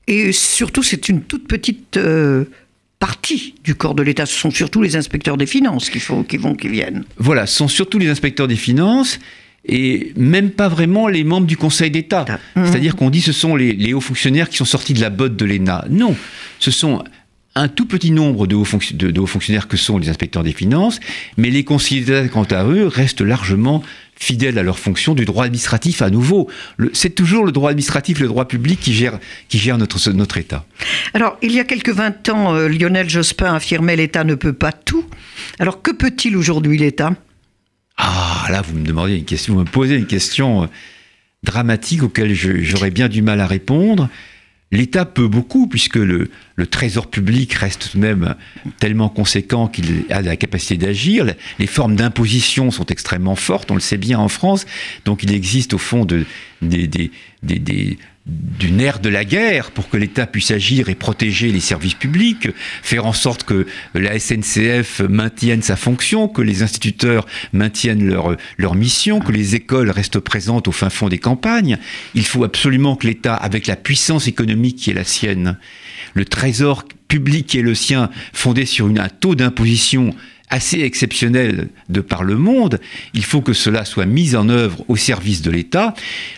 Et 0.06 0.32
surtout, 0.32 0.82
c'est 0.82 1.08
une 1.08 1.22
toute 1.22 1.48
petite 1.48 1.96
euh, 1.96 2.44
partie 2.98 3.54
du 3.64 3.74
corps 3.74 3.94
de 3.94 4.02
l'État. 4.02 4.26
Ce 4.26 4.38
sont 4.38 4.50
surtout 4.50 4.82
les 4.82 4.96
inspecteurs 4.96 5.36
des 5.36 5.46
finances 5.46 5.90
qui, 5.90 6.00
font, 6.00 6.22
qui 6.22 6.36
vont, 6.36 6.54
qui 6.54 6.68
viennent. 6.68 7.04
Voilà, 7.18 7.46
ce 7.46 7.56
sont 7.56 7.68
surtout 7.68 7.98
les 7.98 8.08
inspecteurs 8.08 8.48
des 8.48 8.56
finances 8.56 9.18
et 9.68 10.12
même 10.16 10.50
pas 10.50 10.68
vraiment 10.68 11.08
les 11.08 11.24
membres 11.24 11.46
du 11.46 11.56
Conseil 11.56 11.90
d'État. 11.90 12.24
Ah. 12.28 12.38
C'est-à-dire 12.54 12.94
qu'on 12.94 13.10
dit 13.10 13.18
que 13.18 13.26
ce 13.26 13.32
sont 13.32 13.56
les, 13.56 13.72
les, 13.72 13.94
hauts 13.94 14.00
fonctionnaires 14.00 14.48
qui 14.48 14.56
sont 14.56 14.64
sortis 14.64 14.94
de 14.94 15.00
la 15.00 15.10
botte 15.10 15.34
de 15.34 15.44
l'ENA. 15.44 15.84
Non, 15.90 16.14
ce 16.60 16.70
sont 16.70 17.02
un 17.56 17.68
tout 17.68 17.86
petit 17.86 18.12
nombre 18.12 18.46
de 18.46 18.54
hauts, 18.54 18.64
fonctionnaires 18.64 19.66
que 19.66 19.76
sont 19.76 19.98
les 19.98 20.08
inspecteurs 20.08 20.44
des 20.44 20.52
finances, 20.52 21.00
mais 21.36 21.50
les 21.50 21.64
conseillers 21.64 22.02
d'État, 22.02 22.28
quant 22.28 22.44
à 22.44 22.64
eux, 22.64 22.86
restent 22.86 23.22
largement 23.22 23.82
fidèles 24.18 24.58
à 24.58 24.62
leur 24.62 24.78
fonction 24.78 25.14
du 25.14 25.24
droit 25.24 25.44
administratif 25.44 26.02
à 26.02 26.10
nouveau. 26.10 26.50
C'est 26.92 27.14
toujours 27.14 27.44
le 27.44 27.52
droit 27.52 27.70
administratif, 27.70 28.18
le 28.18 28.28
droit 28.28 28.46
public 28.48 28.80
qui 28.80 28.94
gère, 28.94 29.18
qui 29.48 29.58
gère 29.58 29.78
notre, 29.78 30.10
notre 30.10 30.38
État. 30.38 30.64
Alors, 31.14 31.38
il 31.42 31.52
y 31.52 31.60
a 31.60 31.64
quelques 31.64 31.90
20 31.90 32.28
ans, 32.30 32.54
euh, 32.54 32.68
Lionel 32.68 33.08
Jospin 33.08 33.54
affirmait 33.54 33.96
l'État 33.96 34.24
ne 34.24 34.34
peut 34.34 34.52
pas 34.52 34.72
tout. 34.72 35.04
Alors, 35.58 35.82
que 35.82 35.90
peut-il 35.90 36.36
aujourd'hui 36.36 36.78
l'État? 36.78 37.12
Ah, 37.96 38.46
là, 38.50 38.62
vous 38.62 38.76
me 38.78 38.84
demandez 38.84 39.16
une 39.16 39.24
question, 39.24 39.54
vous 39.54 39.60
me 39.60 39.64
posez 39.64 39.96
une 39.96 40.06
question 40.06 40.64
euh, 40.64 40.66
dramatique 41.42 42.02
auquel 42.02 42.34
j'aurais 42.34 42.90
bien 42.90 43.08
du 43.08 43.22
mal 43.22 43.40
à 43.40 43.46
répondre. 43.46 44.08
L'État 44.72 45.04
peut 45.04 45.28
beaucoup, 45.28 45.68
puisque 45.68 45.96
le, 45.96 46.28
trésor 46.70 47.08
public 47.08 47.52
reste 47.54 47.90
tout 47.92 47.98
de 47.98 48.02
même 48.02 48.34
tellement 48.80 49.08
conséquent 49.08 49.68
qu'il 49.68 50.04
a 50.10 50.22
la 50.22 50.36
capacité 50.36 50.76
d'agir. 50.76 51.34
Les 51.58 51.66
formes 51.66 51.94
d'imposition 51.94 52.70
sont 52.72 52.86
extrêmement 52.86 53.36
fortes, 53.36 53.70
on 53.70 53.74
le 53.74 53.80
sait 53.80 53.96
bien 53.96 54.18
en 54.18 54.28
France. 54.28 54.66
Donc 55.04 55.22
il 55.22 55.32
existe 55.32 55.72
au 55.74 55.78
fond 55.78 56.04
de, 56.04 56.24
des, 56.62 56.88
des, 56.88 57.98
du 58.26 58.72
nerf 58.72 58.98
de 58.98 59.08
la 59.08 59.24
guerre 59.24 59.70
pour 59.70 59.88
que 59.88 59.96
l'État 59.96 60.26
puisse 60.26 60.50
agir 60.50 60.88
et 60.88 60.96
protéger 60.96 61.52
les 61.52 61.60
services 61.60 61.94
publics, 61.94 62.48
faire 62.82 63.06
en 63.06 63.12
sorte 63.12 63.44
que 63.44 63.66
la 63.94 64.18
SNCF 64.18 65.00
maintienne 65.08 65.62
sa 65.62 65.76
fonction, 65.76 66.26
que 66.26 66.42
les 66.42 66.62
instituteurs 66.62 67.26
maintiennent 67.52 68.04
leur, 68.04 68.36
leur 68.56 68.74
mission, 68.74 69.20
que 69.20 69.30
les 69.30 69.54
écoles 69.54 69.90
restent 69.90 70.18
présentes 70.18 70.66
au 70.66 70.72
fin 70.72 70.90
fond 70.90 71.08
des 71.08 71.18
campagnes. 71.18 71.78
Il 72.14 72.26
faut 72.26 72.42
absolument 72.42 72.96
que 72.96 73.06
l'État, 73.06 73.34
avec 73.34 73.68
la 73.68 73.76
puissance 73.76 74.26
économique 74.26 74.76
qui 74.76 74.90
est 74.90 74.94
la 74.94 75.04
sienne, 75.04 75.58
le 76.14 76.24
trésor 76.24 76.84
public 77.08 77.46
qui 77.46 77.58
est 77.58 77.62
le 77.62 77.76
sien, 77.76 78.10
fondé 78.32 78.66
sur 78.66 78.88
une, 78.88 78.98
un 78.98 79.08
taux 79.08 79.36
d'imposition 79.36 80.14
assez 80.48 80.80
exceptionnel 80.80 81.68
de 81.88 82.00
par 82.00 82.22
le 82.22 82.36
monde, 82.36 82.80
il 83.14 83.24
faut 83.24 83.40
que 83.42 83.52
cela 83.52 83.84
soit 83.84 84.06
mis 84.06 84.36
en 84.36 84.48
œuvre 84.48 84.84
au 84.88 84.96
service 84.96 85.42
de 85.42 85.50
l'État. 85.50 85.94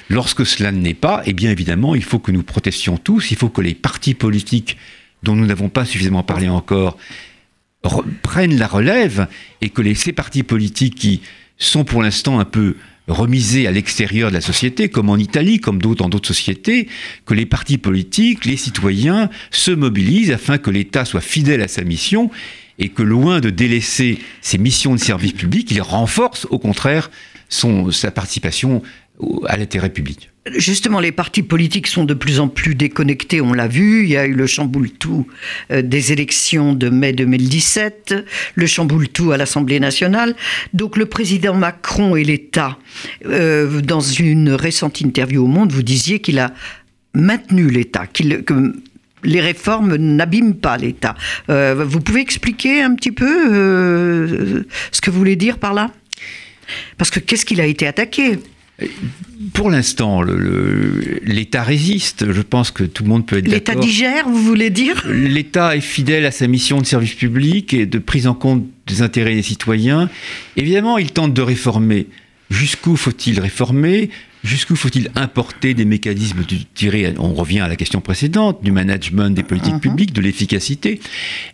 Lorsque 0.09 0.47
cela 0.47 0.73
ne 0.73 0.83
l'est 0.83 0.95
pas, 0.95 1.23
eh 1.27 1.33
bien 1.33 1.51
évidemment, 1.51 1.95
il 1.95 2.05
faut 2.05 2.19
que 2.19 2.33
nous 2.33 2.43
protestions 2.43 2.97
tous, 2.97 3.31
il 3.31 3.37
faut 3.37 3.51
que 3.51 3.61
les 3.61 3.75
partis 3.75 4.15
politiques 4.15 4.77
dont 5.23 5.35
nous 5.35 5.47
n'avons 5.47 5.69
pas 5.69 5.85
suffisamment 5.85 6.23
parlé 6.23 6.49
encore 6.49 6.97
prennent 8.23 8.59
la 8.59 8.67
relève 8.67 9.29
et 9.61 9.71
que 9.71 9.83
les, 9.83 9.95
ces 9.95 10.13
partis 10.13 10.43
politiques 10.43 10.97
qui 10.97 11.21
sont 11.59 11.85
pour 11.85 12.03
l'instant 12.03 12.39
un 12.39 12.45
peu 12.45 12.77
remisés 13.07 13.67
à 13.67 13.71
l'extérieur 13.71 14.31
de 14.31 14.35
la 14.35 14.41
société, 14.41 14.89
comme 14.89 15.09
en 15.09 15.17
Italie, 15.17 15.61
comme 15.61 15.81
d'autres 15.81 16.03
dans 16.05 16.09
d'autres 16.09 16.29
sociétés, 16.29 16.89
que 17.25 17.35
les 17.35 17.47
partis 17.47 17.79
politiques, 17.79 18.45
les 18.45 18.57
citoyens 18.57 19.31
se 19.51 19.71
mobilisent 19.71 20.31
afin 20.31 20.59
que 20.59 20.71
l'État 20.71 21.05
soit 21.05 21.23
fidèle 21.23 21.63
à 21.63 21.69
sa 21.69 21.85
mission 21.85 22.31
et 22.79 22.89
que 22.89 23.03
loin 23.03 23.41
de 23.41 23.51
délaisser 23.51 24.19
ses 24.41 24.59
missions 24.59 24.95
de 24.95 25.01
service 25.01 25.33
public, 25.33 25.71
il 25.71 25.83
renforce 25.83 26.47
au 26.51 26.59
contraire 26.59 27.11
son, 27.49 27.91
sa 27.91 28.11
participation 28.11 28.83
à 29.47 29.57
l'intérêt 29.57 29.91
public. 29.91 30.31
Justement, 30.57 31.01
les 31.01 31.13
partis 31.13 31.43
politiques 31.43 31.89
sont 31.89 32.05
de 32.05 32.15
plus 32.15 32.41
en 32.41 32.49
plus 32.49 32.75
déconnectés, 32.75 33.41
on 33.41 33.53
l'a 33.53 33.69
vu. 33.69 34.05
Il 34.05 34.11
y 34.11 34.17
a 34.17 34.27
eu 34.27 34.33
le 34.33 34.47
chamboule-tout 34.47 35.27
euh, 35.71 35.83
des 35.83 36.13
élections 36.13 36.73
de 36.73 36.89
mai 36.89 37.13
2017, 37.13 38.15
le 38.55 38.67
chamboule-tout 38.67 39.33
à 39.33 39.37
l'Assemblée 39.37 39.81
nationale. 39.81 40.35
Donc 40.73 40.97
le 40.97 41.07
président 41.07 41.55
Macron 41.55 42.17
et 42.17 42.25
l'État, 42.25 42.79
euh, 43.27 43.81
dans 43.83 44.01
une 44.01 44.51
récente 44.51 45.01
interview 45.01 45.45
au 45.45 45.49
Monde, 45.49 45.73
vous 45.73 45.83
disiez 45.83 46.21
qu'il 46.21 46.39
a 46.39 46.55
maintenu 47.15 47.69
l'État, 47.69 48.07
qu'il, 48.07 48.45
les 49.25 49.41
réformes 49.41 49.97
n'abîment 49.97 50.55
pas 50.55 50.77
l'État. 50.77 51.15
Euh, 51.51 51.85
vous 51.87 52.01
pouvez 52.01 52.21
expliquer 52.21 52.83
un 52.83 52.95
petit 52.95 53.13
peu 53.13 53.55
euh, 53.55 54.63
ce 54.93 55.01
que 55.01 55.11
vous 55.11 55.19
voulez 55.19 55.37
dire 55.37 55.59
par 55.59 55.75
là? 55.75 55.91
Parce 56.97 57.11
que 57.11 57.21
qu'est-ce 57.21 57.47
qu'il 57.47 57.61
a 57.61 57.67
été 57.67 57.87
attaqué? 57.87 58.39
Pour 59.55 59.71
l'instant, 59.71 60.23
l'État 60.23 61.63
résiste. 61.63 62.31
Je 62.31 62.43
pense 62.43 62.71
que 62.71 62.85
tout 62.85 63.03
le 63.03 63.09
monde 63.09 63.27
peut 63.27 63.39
être 63.39 63.45
d'accord. 63.45 63.75
L'État 63.75 63.75
digère, 63.75 64.29
vous 64.29 64.43
voulez 64.43 64.71
dire? 64.71 65.05
L'État 65.09 65.77
est 65.77 65.81
fidèle 65.81 66.25
à 66.27 66.31
sa 66.31 66.47
mission 66.47 66.81
de 66.81 66.87
service 66.87 67.15
public 67.15 67.75
et 67.75 67.87
de 67.87 67.99
prise 67.99 68.29
en 68.29 68.35
compte 68.35 68.65
des 68.87 69.03
intérêts 69.03 69.35
des 69.35 69.43
citoyens. 69.43 70.09
Évidemment, 70.57 70.97
il 70.99 71.11
tente 71.11 71.35
de 71.35 71.43
réformer. 71.43 72.07
Jusqu'où 72.51 72.97
faut-il 72.97 73.41
réformer? 73.41 74.11
Jusqu'où 74.45 74.77
faut-il 74.77 75.11
importer 75.17 75.75
des 75.75 75.85
mécanismes 75.85 76.45
de 76.45 76.57
tirer 76.75 77.13
On 77.19 77.35
revient 77.35 77.61
à 77.61 77.69
la 77.69 77.77
question 77.77 78.01
précédente 78.01 78.63
du 78.63 78.71
management 78.71 79.31
des 79.31 79.43
politiques 79.43 79.75
mhm. 79.75 79.81
publiques, 79.81 80.13
de 80.13 80.21
l'efficacité. 80.21 81.01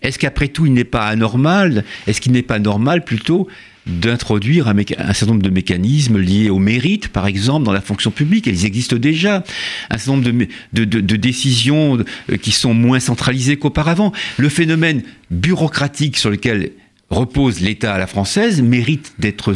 Est-ce 0.02 0.18
qu'après 0.18 0.48
tout, 0.48 0.66
il 0.66 0.72
n'est 0.72 0.84
pas 0.84 1.06
anormal? 1.06 1.84
Est-ce 2.06 2.20
qu'il 2.20 2.32
n'est 2.32 2.42
pas 2.42 2.58
normal 2.58 3.04
plutôt 3.04 3.48
d'introduire 3.86 4.68
un, 4.68 4.74
certain 5.12 5.32
nombre 5.32 5.42
de 5.42 5.50
mécanismes 5.50 6.18
liés 6.18 6.50
au 6.50 6.58
mérite, 6.58 7.08
par 7.08 7.26
exemple, 7.26 7.64
dans 7.64 7.72
la 7.72 7.80
fonction 7.80 8.10
publique? 8.10 8.46
Elles 8.46 8.66
existent 8.66 8.96
déjà. 8.96 9.44
Un 9.90 9.98
certain 9.98 10.20
nombre 10.20 10.46
de, 10.72 10.84
de 10.84 11.16
décisions 11.16 11.98
euh, 12.30 12.36
qui 12.36 12.52
sont 12.52 12.74
moins 12.74 13.00
centralisées 13.00 13.56
qu'auparavant. 13.56 14.12
Le 14.36 14.48
phénomène 14.50 15.02
bureaucratique 15.30 16.18
sur 16.18 16.30
lequel 16.30 16.70
repose 17.10 17.60
l'État 17.60 17.94
à 17.94 17.98
la 17.98 18.06
française 18.06 18.62
mérite 18.62 19.14
d'être 19.18 19.54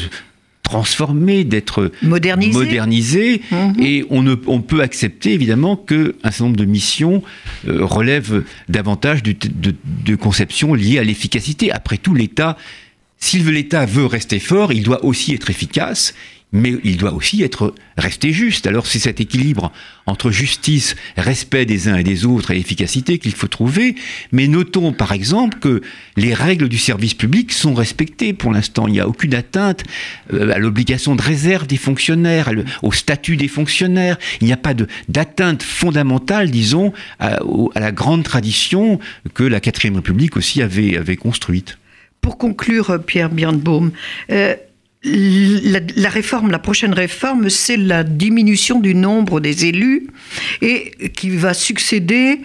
transformé, 0.68 1.44
d'être 1.44 1.90
modernisé, 2.02 3.40
mhm. 3.50 3.74
et 3.81 4.04
on, 4.11 4.22
ne, 4.22 4.35
on 4.46 4.61
peut 4.61 4.83
accepter 4.83 5.33
évidemment 5.33 5.76
qu'un 5.76 6.12
certain 6.24 6.44
nombre 6.44 6.57
de 6.57 6.66
missions 6.66 7.22
euh, 7.66 7.85
relèvent 7.85 8.44
davantage 8.68 9.22
de, 9.22 9.35
de 9.35 10.16
conceptions 10.16 10.74
liées 10.74 10.98
à 10.98 11.04
l'efficacité. 11.04 11.72
Après 11.72 11.96
tout, 11.96 12.14
l'État, 12.14 12.59
si 13.18 13.38
l'État 13.38 13.87
veut 13.87 14.07
rester 14.07 14.38
fort, 14.38 14.72
il 14.72 14.83
doit 14.83 15.04
aussi 15.04 15.35
être 15.35 15.50
efficace. 15.50 16.14
Mais 16.52 16.74
il 16.82 16.96
doit 16.96 17.12
aussi 17.12 17.42
être 17.42 17.74
resté 17.96 18.32
juste. 18.32 18.66
Alors 18.66 18.87
c'est 18.87 18.98
cet 18.98 19.20
équilibre 19.20 19.70
entre 20.06 20.30
justice, 20.30 20.96
respect 21.16 21.66
des 21.66 21.88
uns 21.88 21.96
et 21.96 22.04
des 22.04 22.24
autres 22.24 22.52
et 22.52 22.58
efficacité 22.58 23.18
qu'il 23.18 23.32
faut 23.34 23.48
trouver. 23.48 23.96
Mais 24.32 24.48
notons 24.48 24.92
par 24.92 25.12
exemple 25.12 25.58
que 25.58 25.82
les 26.16 26.32
règles 26.32 26.68
du 26.68 26.78
service 26.78 27.14
public 27.14 27.52
sont 27.52 27.74
respectées 27.74 28.32
pour 28.32 28.52
l'instant. 28.52 28.87
Il 28.88 28.92
n'y 28.92 29.00
a 29.00 29.08
aucune 29.08 29.34
atteinte 29.34 29.84
euh, 30.32 30.52
à 30.52 30.58
l'obligation 30.58 31.14
de 31.16 31.22
réserve 31.22 31.66
des 31.66 31.76
fonctionnaires, 31.76 32.50
au 32.82 32.92
statut 32.92 33.37
des 33.37 33.48
fonctionnaires. 33.48 34.18
Il 34.40 34.46
n'y 34.46 34.52
a 34.52 34.56
pas 34.56 34.74
d'atteinte 35.08 35.62
fondamentale, 35.62 36.50
disons, 36.50 36.92
à, 37.18 37.38
la 37.74 37.92
grande 37.92 38.24
tradition 38.24 38.98
que 39.34 39.42
la 39.42 39.61
quatrième 39.61 39.96
République 39.96 40.37
aussi 40.37 40.62
avait, 40.62 41.16
construite. 41.16 41.78
Pour 42.20 42.38
conclure, 42.38 42.98
Pierre 43.04 43.30
Birnbaum, 43.30 43.92
euh, 44.30 44.54
la, 45.04 46.08
réforme, 46.08 46.50
la 46.50 46.58
prochaine 46.58 46.92
réforme, 46.92 47.50
c'est 47.50 47.76
la 47.76 48.02
diminution 48.02 48.80
du 48.80 48.94
nombre 48.96 49.38
des 49.38 49.66
élus 49.66 50.08
et 50.61 50.92
qui 51.14 51.30
va 51.30 51.54
succéder 51.54 52.40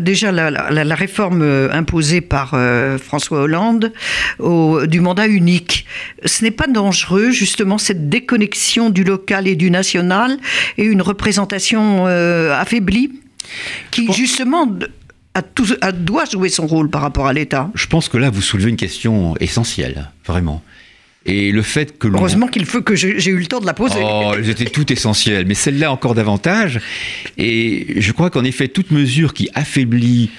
déjà 0.00 0.32
la, 0.32 0.50
la, 0.50 0.94
réforme 0.94 1.42
euh, 1.42 1.68
imposée 1.72 2.20
par 2.20 2.54
euh, 2.54 2.98
François 2.98 3.42
Hollande 3.42 3.92
au, 4.40 4.84
du 4.86 5.00
mandat 5.00 5.28
unique. 5.28 5.86
Ce 6.24 6.42
n'est 6.42 6.50
pas 6.50 6.66
dangereux 6.66 7.30
justement 7.30 7.78
cette 7.78 8.08
déconnexion 8.08 8.90
du 8.90 9.04
local 9.04 9.46
et 9.46 9.54
du 9.54 9.70
national 9.70 10.38
et 10.78 10.84
une 10.84 11.02
représentation 11.02 12.06
euh, 12.06 12.58
affaiblie 12.58 13.12
qui 13.92 14.12
justement 14.12 14.68
a 15.34 15.42
tout, 15.42 15.68
doit 15.94 16.24
jouer 16.24 16.48
son 16.48 16.66
rôle 16.66 16.90
par 16.90 17.02
rapport 17.02 17.28
à 17.28 17.32
l'État. 17.32 17.70
Je 17.76 17.86
pense 17.86 18.08
que 18.08 18.16
là 18.16 18.30
vous 18.30 18.42
soulevez 18.42 18.70
une 18.70 18.76
question 18.76 19.36
essentielle, 19.36 20.10
vraiment. 20.26 20.64
Et 21.26 21.50
le 21.50 21.62
fait 21.62 21.98
que 21.98 22.06
Heureusement 22.06 22.46
qu'il 22.46 22.64
faut 22.64 22.82
que 22.82 22.94
j'ai 22.94 23.30
eu 23.30 23.36
le 23.36 23.46
temps 23.46 23.60
de 23.60 23.66
la 23.66 23.74
poser. 23.74 23.98
Oh, 24.00 24.32
c'était 24.44 24.66
tout 24.66 24.90
essentiel, 24.92 25.44
mais 25.46 25.54
celle-là 25.54 25.90
encore 25.90 26.14
davantage. 26.14 26.80
Et 27.36 28.00
je 28.00 28.12
crois 28.12 28.30
qu'en 28.30 28.44
effet, 28.44 28.68
toute 28.68 28.92
mesure 28.92 29.34
qui 29.34 29.48
affaiblit 29.54 30.30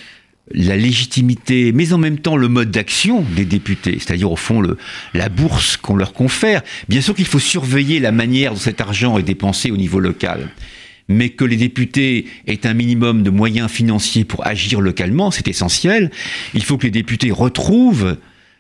la 0.52 0.78
légitimité, 0.78 1.72
mais 1.74 1.92
en 1.92 1.98
même 1.98 2.20
temps 2.20 2.38
le 2.38 2.48
mode 2.48 2.72
d'action 2.72 3.22
des 3.36 3.44
députés, 3.44 3.98
c'est-à-dire 4.00 4.32
au 4.32 4.38
fond 4.38 4.62
le, 4.62 4.78
la 5.14 5.28
bourse 5.28 5.76
qu'on 5.76 5.96
leur 5.96 6.14
confère. 6.14 6.62
Bien 6.88 7.02
sûr 7.02 7.16
qu'il 7.16 7.26
faut 7.26 7.40
surveiller 7.40 8.00
la 8.00 8.14
manière 8.14 8.54
dont 8.54 8.60
cet 8.60 8.80
argent 8.80 9.18
est 9.18 9.24
dépensé 9.24 9.72
au 9.72 9.78
niveau 9.78 10.00
local, 10.00 10.50
mais 11.10 11.30
que 11.30 11.44
les 11.44 11.58
députés 11.58 12.28
aient 12.48 12.66
un 12.66 12.74
minimum 12.74 13.24
de 13.24 13.30
moyens 13.30 13.70
financiers 13.70 14.24
pour 14.24 14.48
agir 14.48 14.80
localement, 14.80 15.32
c'est 15.32 15.50
essentiel. 15.50 16.12
Il 16.54 16.64
faut 16.64 16.78
que 16.78 16.84
les 16.84 16.92
députés 16.92 17.32
retrouvent 17.32 18.16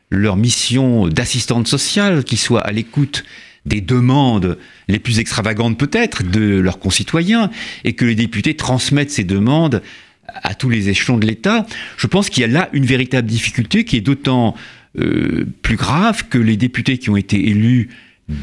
leur 0.10 0.38
mission 0.38 1.08
d'assistante 1.08 1.68
sociale, 1.68 2.24
qui 2.24 2.38
soit 2.38 2.62
à 2.62 2.72
l'écoute 2.72 3.24
des 3.66 3.82
demandes 3.82 4.58
les 4.88 5.00
plus 5.00 5.20
extravagantes 5.20 5.78
peut-être 5.78 6.24
de 6.24 6.60
leurs 6.60 6.80
concitoyens, 6.80 7.52
et 7.84 7.94
que 7.94 8.06
les 8.06 8.16
députés 8.16 8.56
transmettent 8.56 9.12
ces 9.12 9.26
demandes 9.26 9.82
à 10.28 10.56
tous 10.56 10.70
les 10.70 10.90
échelons 10.90 11.18
de 11.18 11.26
l'État. 11.26 11.66
Je 11.98 12.08
pense 12.08 12.30
qu'il 12.30 12.42
y 12.42 12.44
a 12.44 12.48
là 12.48 12.70
une 12.74 12.86
véritable 12.86 13.28
difficulté 13.28 13.86
qui 13.86 13.98
est 13.98 14.02
d'autant 14.02 14.56
euh, 15.00 15.46
plus 15.62 15.76
grave 15.76 16.28
que 16.30 16.38
les 16.38 16.58
députés 16.58 16.98
qui 16.98 17.10
ont 17.10 17.18
été 17.18 17.50
élus 17.50 17.90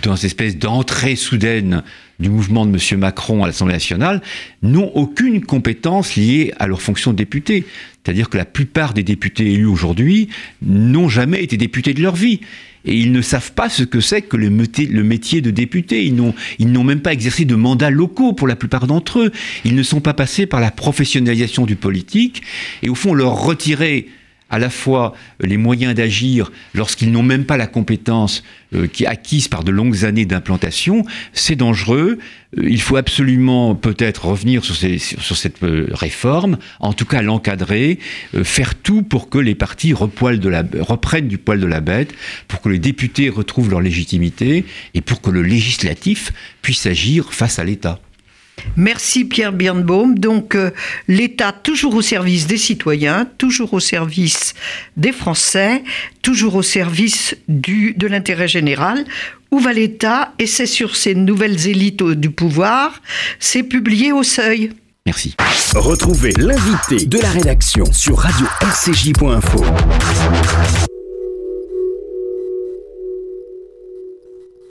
dans 0.02 0.16
cette 0.16 0.24
espèce 0.24 0.56
d'entrée 0.56 1.16
soudaine 1.16 1.82
du 2.20 2.30
mouvement 2.30 2.64
de 2.64 2.70
M. 2.70 3.00
Macron 3.00 3.42
à 3.42 3.46
l'Assemblée 3.46 3.74
nationale, 3.74 4.22
n'ont 4.62 4.90
aucune 4.94 5.44
compétence 5.44 6.16
liée 6.16 6.52
à 6.58 6.66
leur 6.66 6.80
fonction 6.80 7.12
de 7.12 7.16
député. 7.16 7.64
C'est-à-dire 8.02 8.28
que 8.28 8.36
la 8.36 8.44
plupart 8.44 8.94
des 8.94 9.02
députés 9.02 9.52
élus 9.52 9.66
aujourd'hui 9.66 10.28
n'ont 10.62 11.08
jamais 11.08 11.42
été 11.42 11.56
députés 11.56 11.94
de 11.94 12.02
leur 12.02 12.14
vie. 12.14 12.40
Et 12.86 12.96
ils 12.96 13.12
ne 13.12 13.22
savent 13.22 13.52
pas 13.52 13.70
ce 13.70 13.82
que 13.82 14.00
c'est 14.00 14.22
que 14.22 14.36
le 14.36 14.50
métier, 14.50 15.40
de 15.40 15.50
député. 15.50 16.04
Ils 16.04 16.14
n'ont, 16.14 16.34
ils 16.58 16.70
n'ont 16.70 16.84
même 16.84 17.00
pas 17.00 17.14
exercé 17.14 17.46
de 17.46 17.54
mandats 17.54 17.90
locaux 17.90 18.34
pour 18.34 18.46
la 18.46 18.56
plupart 18.56 18.86
d'entre 18.86 19.20
eux. 19.20 19.32
Ils 19.64 19.74
ne 19.74 19.82
sont 19.82 20.00
pas 20.00 20.12
passés 20.12 20.46
par 20.46 20.60
la 20.60 20.70
professionnalisation 20.70 21.64
du 21.64 21.76
politique. 21.76 22.42
Et 22.82 22.90
au 22.90 22.94
fond, 22.94 23.14
leur 23.14 23.42
retirer 23.42 24.08
à 24.54 24.58
la 24.60 24.70
fois 24.70 25.14
euh, 25.42 25.46
les 25.48 25.56
moyens 25.56 25.96
d'agir 25.96 26.52
lorsqu'ils 26.74 27.10
n'ont 27.10 27.24
même 27.24 27.44
pas 27.44 27.56
la 27.56 27.66
compétence 27.66 28.44
euh, 28.72 28.86
qui 28.86 29.04
acquise 29.04 29.48
par 29.48 29.64
de 29.64 29.72
longues 29.72 30.04
années 30.04 30.26
d'implantation, 30.26 31.04
c'est 31.32 31.56
dangereux. 31.56 32.18
Euh, 32.56 32.68
il 32.70 32.80
faut 32.80 32.96
absolument 32.96 33.74
peut-être 33.74 34.26
revenir 34.26 34.64
sur, 34.64 34.76
cette 34.76 35.58
réforme, 35.90 36.58
en 36.78 36.92
tout 36.92 37.04
cas 37.04 37.20
l'encadrer, 37.20 37.98
faire 38.44 38.76
tout 38.76 39.02
pour 39.02 39.28
que 39.28 39.38
les 39.38 39.56
partis 39.56 39.92
reprennent 39.92 41.26
du 41.26 41.38
poil 41.38 41.58
de 41.60 41.66
la 41.66 41.80
bête, 41.80 42.14
pour 42.46 42.60
que 42.60 42.68
les 42.68 42.78
députés 42.78 43.30
retrouvent 43.30 43.70
leur 43.70 43.80
légitimité 43.80 44.64
et 44.94 45.00
pour 45.00 45.20
que 45.20 45.30
le 45.30 45.42
législatif 45.42 46.32
puisse 46.62 46.86
agir 46.86 47.34
face 47.34 47.58
à 47.58 47.64
l'État. 47.64 47.98
Merci 48.76 49.24
Pierre 49.24 49.52
Birnbaum. 49.52 50.18
Donc 50.18 50.54
euh, 50.54 50.70
l'État 51.08 51.52
toujours 51.52 51.94
au 51.94 52.02
service 52.02 52.46
des 52.46 52.56
citoyens, 52.56 53.26
toujours 53.38 53.74
au 53.74 53.80
service 53.80 54.54
des 54.96 55.12
Français, 55.12 55.82
toujours 56.22 56.56
au 56.56 56.62
service 56.62 57.36
du, 57.48 57.94
de 57.94 58.06
l'intérêt 58.06 58.48
général. 58.48 59.04
Où 59.50 59.60
va 59.60 59.72
l'État? 59.72 60.34
Et 60.38 60.46
c'est 60.46 60.66
sur 60.66 60.96
ces 60.96 61.14
nouvelles 61.14 61.68
élites 61.68 62.02
du 62.02 62.30
pouvoir, 62.30 63.00
c'est 63.38 63.62
publié 63.62 64.12
au 64.12 64.22
seuil. 64.22 64.70
Merci. 65.06 65.34
Retrouvez 65.74 66.32
l'invité 66.32 67.04
de 67.04 67.18
la 67.18 67.28
rédaction 67.28 67.84
sur 67.92 68.18
radio-rcj.info. 68.18 69.64